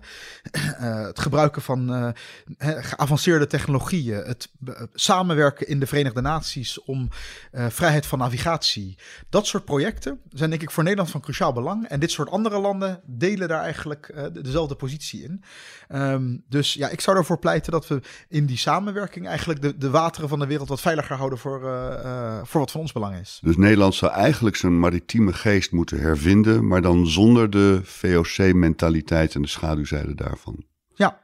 [1.06, 2.14] het gebruiken van
[2.58, 4.48] geavanceerde technologieën, het
[4.94, 7.08] samenwerken in de Verenigde Naties om
[7.52, 8.98] vrijheid van navigatie.
[9.28, 11.88] Dat soort projecten zijn denk ik voor Nederland van cruciaal belang.
[11.88, 15.42] En dit soort andere landen delen daar eigenlijk dezelfde positie in.
[15.88, 19.90] Um, dus ja, ik zou ervoor pleiten dat we in die samenwerking eigenlijk de, de
[19.90, 23.38] wateren van de wereld wat veiliger houden voor, voor voor wat van ons belang is.
[23.42, 29.42] Dus Nederland zou eigenlijk zijn maritieme geest moeten hervinden, maar dan zonder de VOC-mentaliteit en
[29.42, 30.64] de schaduwzijde daarvan.
[30.94, 31.20] Ja,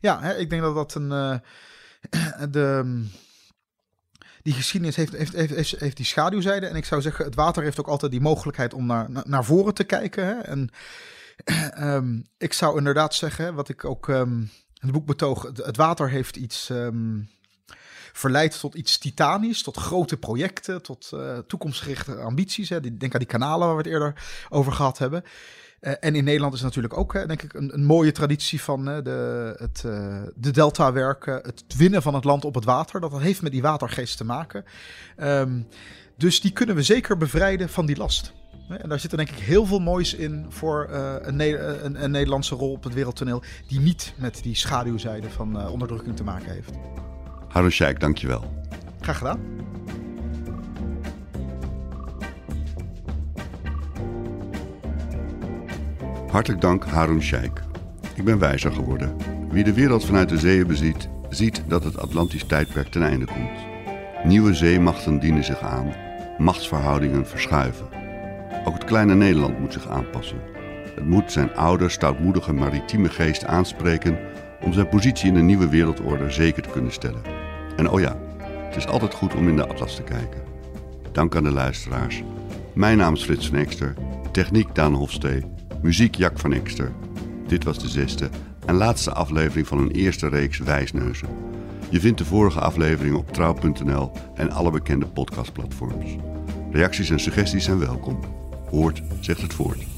[0.00, 1.10] ja hè, ik denk dat dat een.
[1.10, 1.36] Uh,
[2.50, 3.04] de,
[4.42, 6.66] die geschiedenis heeft, heeft, heeft, heeft, die schaduwzijde.
[6.66, 9.74] En ik zou zeggen, het water heeft ook altijd die mogelijkheid om naar, naar voren
[9.74, 10.26] te kijken.
[10.26, 10.32] Hè?
[10.32, 10.70] En
[11.80, 14.40] um, ik zou inderdaad zeggen, wat ik ook um,
[14.74, 16.68] in het boek betoog, het, het water heeft iets.
[16.68, 17.28] Um,
[18.18, 22.68] verleidt tot iets titanisch, tot grote projecten, tot uh, toekomstgerichte ambities.
[22.68, 22.80] Hè.
[22.80, 24.14] Denk aan die kanalen waar we het eerder
[24.48, 25.22] over gehad hebben.
[25.80, 29.54] Uh, en in Nederland is natuurlijk ook, denk ik, een, een, mooie traditie van de,
[29.58, 33.00] het, uh, de delta-werken, het winnen van het land op het water.
[33.00, 34.64] Dat, dat heeft met die watergeest te maken.
[35.16, 35.68] Um,
[36.16, 38.32] dus die kunnen we zeker bevrijden van die last.
[38.68, 40.88] En daar zit er denk ik heel veel moois in voor
[41.22, 46.16] een, een, een, Nederlandse rol op het wereldtoneel, die niet met die schaduwzijde van onderdrukking
[46.16, 46.70] te maken heeft.
[47.48, 48.44] Harun Sheikh, dankjewel.
[49.00, 49.40] Graag gedaan.
[56.30, 57.62] Hartelijk dank Harun Sheikh.
[58.14, 59.16] Ik ben wijzer geworden.
[59.50, 63.66] Wie de wereld vanuit de zeeën beziet, ziet dat het Atlantisch tijdperk ten einde komt.
[64.24, 65.94] Nieuwe zeemachten dienen zich aan,
[66.38, 67.88] machtsverhoudingen verschuiven.
[68.64, 70.40] Ook het kleine Nederland moet zich aanpassen.
[70.94, 74.18] Het moet zijn oude, stoutmoedige maritieme geest aanspreken
[74.60, 77.37] om zijn positie in een nieuwe wereldorde zeker te kunnen stellen.
[77.78, 80.42] En oh ja, het is altijd goed om in de atlas te kijken.
[81.12, 82.22] Dank aan de luisteraars.
[82.74, 83.94] Mijn naam is Frits van Ekster,
[84.32, 85.44] techniek Daan Hofstee,
[85.82, 86.92] muziek Jack van Ekster.
[87.46, 88.28] Dit was de zesde
[88.66, 91.28] en laatste aflevering van een eerste reeks Wijsneuzen.
[91.90, 96.16] Je vindt de vorige afleveringen op trouw.nl en alle bekende podcastplatforms.
[96.70, 98.20] Reacties en suggesties zijn welkom.
[98.70, 99.97] Hoort zegt het voort.